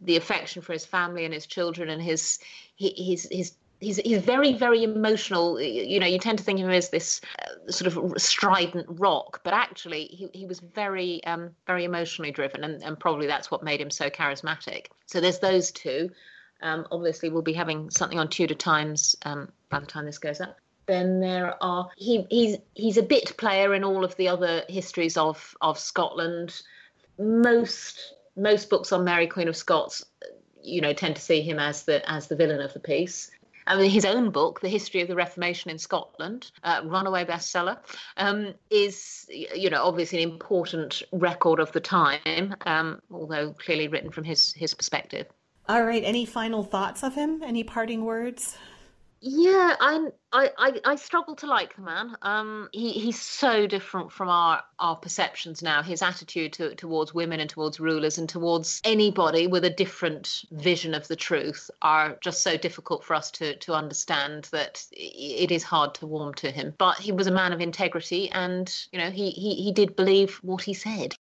the 0.00 0.16
affection 0.16 0.62
for 0.62 0.72
his 0.72 0.84
family 0.84 1.24
and 1.24 1.34
his 1.34 1.46
children 1.46 1.88
and 1.88 2.02
his 2.02 2.38
his 2.76 3.28
his 3.30 3.52
he's 3.80 3.98
he's 3.98 4.22
very 4.22 4.52
very 4.52 4.82
emotional 4.82 5.60
you 5.60 6.00
know 6.00 6.06
you 6.06 6.18
tend 6.18 6.38
to 6.38 6.44
think 6.44 6.58
of 6.58 6.66
him 6.66 6.72
as 6.72 6.90
this 6.90 7.20
uh, 7.38 7.70
sort 7.70 7.94
of 7.94 8.20
strident 8.20 8.86
rock 8.88 9.40
but 9.44 9.54
actually 9.54 10.06
he, 10.06 10.28
he 10.32 10.46
was 10.46 10.60
very 10.60 11.22
um, 11.24 11.50
very 11.66 11.84
emotionally 11.84 12.30
driven 12.30 12.64
and, 12.64 12.82
and 12.82 12.98
probably 12.98 13.26
that's 13.26 13.50
what 13.50 13.62
made 13.62 13.80
him 13.80 13.90
so 13.90 14.10
charismatic 14.10 14.86
so 15.06 15.20
there's 15.20 15.38
those 15.38 15.70
two 15.70 16.10
um, 16.62 16.86
obviously 16.90 17.28
we'll 17.28 17.42
be 17.42 17.52
having 17.52 17.88
something 17.90 18.18
on 18.18 18.28
tudor 18.28 18.54
times 18.54 19.14
um, 19.22 19.48
by 19.68 19.78
the 19.78 19.86
time 19.86 20.04
this 20.04 20.18
goes 20.18 20.40
up 20.40 20.56
then 20.88 21.20
there 21.20 21.54
are 21.62 21.88
he 21.96 22.26
he's 22.30 22.56
he's 22.74 22.96
a 22.96 23.02
bit 23.02 23.36
player 23.36 23.74
in 23.74 23.84
all 23.84 24.04
of 24.04 24.16
the 24.16 24.28
other 24.28 24.64
histories 24.68 25.16
of 25.16 25.54
of 25.60 25.78
Scotland. 25.78 26.60
Most 27.18 28.14
most 28.36 28.70
books 28.70 28.90
on 28.90 29.04
Mary 29.04 29.26
Queen 29.26 29.48
of 29.48 29.56
Scots, 29.56 30.04
you 30.62 30.80
know, 30.80 30.92
tend 30.92 31.16
to 31.16 31.22
see 31.22 31.42
him 31.42 31.58
as 31.58 31.84
the 31.84 32.08
as 32.10 32.26
the 32.26 32.36
villain 32.36 32.60
of 32.60 32.72
the 32.72 32.80
piece. 32.80 33.30
I 33.68 33.76
mean, 33.76 33.90
his 33.90 34.06
own 34.06 34.30
book, 34.30 34.60
The 34.60 34.68
History 34.68 35.02
of 35.02 35.08
the 35.08 35.14
Reformation 35.14 35.70
in 35.70 35.76
Scotland, 35.76 36.50
uh, 36.64 36.80
runaway 36.84 37.26
bestseller, 37.26 37.76
um, 38.16 38.54
is, 38.70 39.26
you 39.28 39.68
know, 39.68 39.84
obviously 39.84 40.22
an 40.22 40.30
important 40.30 41.02
record 41.12 41.60
of 41.60 41.70
the 41.72 41.80
time, 41.80 42.54
um, 42.64 43.02
although 43.10 43.52
clearly 43.52 43.88
written 43.88 44.10
from 44.10 44.24
his 44.24 44.54
his 44.54 44.72
perspective. 44.72 45.26
All 45.68 45.84
right. 45.84 46.02
Any 46.02 46.24
final 46.24 46.64
thoughts 46.64 47.04
of 47.04 47.14
him? 47.14 47.42
Any 47.42 47.62
parting 47.62 48.06
words? 48.06 48.56
Yeah, 49.20 49.74
I, 49.80 50.10
I, 50.32 50.80
I 50.84 50.94
struggle 50.96 51.34
to 51.36 51.46
like 51.46 51.74
the 51.74 51.82
man. 51.82 52.16
Um, 52.22 52.68
he, 52.72 52.92
he's 52.92 53.20
so 53.20 53.66
different 53.66 54.12
from 54.12 54.28
our, 54.28 54.62
our 54.78 54.94
perceptions 54.94 55.60
now. 55.60 55.82
His 55.82 56.02
attitude 56.02 56.52
to, 56.54 56.74
towards 56.76 57.12
women 57.12 57.40
and 57.40 57.50
towards 57.50 57.80
rulers 57.80 58.18
and 58.18 58.28
towards 58.28 58.80
anybody 58.84 59.48
with 59.48 59.64
a 59.64 59.70
different 59.70 60.44
vision 60.52 60.94
of 60.94 61.08
the 61.08 61.16
truth 61.16 61.68
are 61.82 62.16
just 62.22 62.44
so 62.44 62.56
difficult 62.56 63.02
for 63.02 63.14
us 63.14 63.32
to, 63.32 63.56
to 63.56 63.74
understand 63.74 64.44
that 64.52 64.84
it 64.92 65.50
is 65.50 65.64
hard 65.64 65.94
to 65.94 66.06
warm 66.06 66.34
to 66.34 66.52
him. 66.52 66.74
But 66.78 66.98
he 66.98 67.10
was 67.10 67.26
a 67.26 67.32
man 67.32 67.52
of 67.52 67.60
integrity 67.60 68.30
and, 68.30 68.72
you 68.92 69.00
know, 69.00 69.10
he, 69.10 69.30
he, 69.30 69.54
he 69.54 69.72
did 69.72 69.96
believe 69.96 70.36
what 70.42 70.62
he 70.62 70.74
said. 70.74 71.16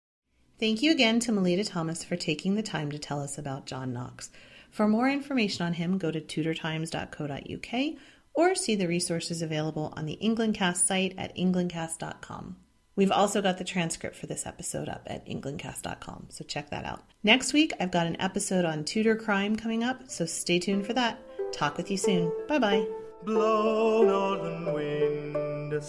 Thank 0.59 0.81
you 0.81 0.91
again 0.91 1.19
to 1.21 1.31
Melita 1.31 1.63
Thomas 1.63 2.03
for 2.03 2.17
taking 2.17 2.55
the 2.55 2.63
time 2.63 2.91
to 2.91 2.99
tell 2.99 3.21
us 3.21 3.37
about 3.37 3.65
John 3.65 3.93
Knox. 3.93 4.31
For 4.75 4.89
more 4.89 5.07
information 5.09 5.65
on 5.65 5.71
him, 5.71 5.97
go 5.97 6.11
to 6.11 6.19
tudortimes.co.uk 6.19 7.93
or 8.33 8.55
see 8.55 8.75
the 8.75 8.89
resources 8.89 9.41
available 9.41 9.93
on 9.95 10.05
the 10.05 10.19
Englandcast 10.21 10.85
site 10.85 11.13
at 11.17 11.33
englandcast.com. 11.37 12.57
We've 12.97 13.11
also 13.11 13.41
got 13.41 13.57
the 13.57 13.63
transcript 13.63 14.17
for 14.17 14.27
this 14.27 14.45
episode 14.45 14.89
up 14.89 15.03
at 15.07 15.25
englandcast.com, 15.27 16.25
so 16.27 16.43
check 16.43 16.71
that 16.71 16.83
out. 16.83 17.05
Next 17.23 17.53
week, 17.53 17.71
I've 17.79 17.91
got 17.91 18.05
an 18.05 18.19
episode 18.19 18.65
on 18.65 18.83
Tudor 18.83 19.15
crime 19.15 19.55
coming 19.55 19.81
up, 19.81 20.09
so 20.09 20.25
stay 20.25 20.59
tuned 20.59 20.85
for 20.85 20.91
that. 20.91 21.21
Talk 21.53 21.77
with 21.77 21.89
you 21.89 21.95
soon. 21.95 22.29
Bye 22.49 22.59
bye. 22.59 22.85
Blow 23.23 24.03
northern 24.03 24.73
wind, 24.73 25.81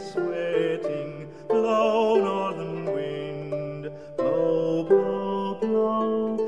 sweating. 0.00 1.28
Blow 1.48 2.16
northern 2.16 2.86
wind, 2.86 3.92
blow, 4.16 4.82
blow, 4.82 5.54
blow. 5.60 6.41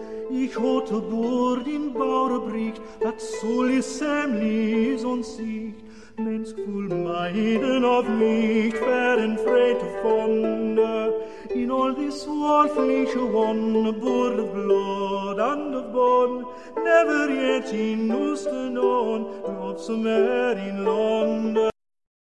Ich 0.45 0.57
hatte 0.59 1.01
Bord 1.01 1.67
in 1.67 1.95
Bauerbricht, 1.95 2.83
dat 3.01 3.19
soll 3.19 3.71
is 3.71 3.99
semlis 3.99 5.03
und 5.03 5.25
Sicht. 5.25 5.83
Mänskfull 6.19 6.89
meiden 6.89 7.83
of 7.83 8.05
färden 8.05 9.39
frejt 9.39 9.81
och 9.83 10.03
fonde. 10.03 11.15
In 11.55 11.71
all 11.71 11.95
this 11.95 12.25
flesh 12.25 13.17
one, 13.17 13.93
bord 13.93 14.39
of 14.39 14.53
blood 14.53 15.39
and 15.41 15.75
of 15.77 15.93
bone. 15.93 16.45
Never 16.77 17.31
yet 17.31 17.73
in 17.73 18.11
Usten 18.13 18.77
on, 18.77 19.25
love 19.45 19.79
som 19.79 20.07
är 20.07 20.69
in 20.69 20.85
London. 20.85 21.74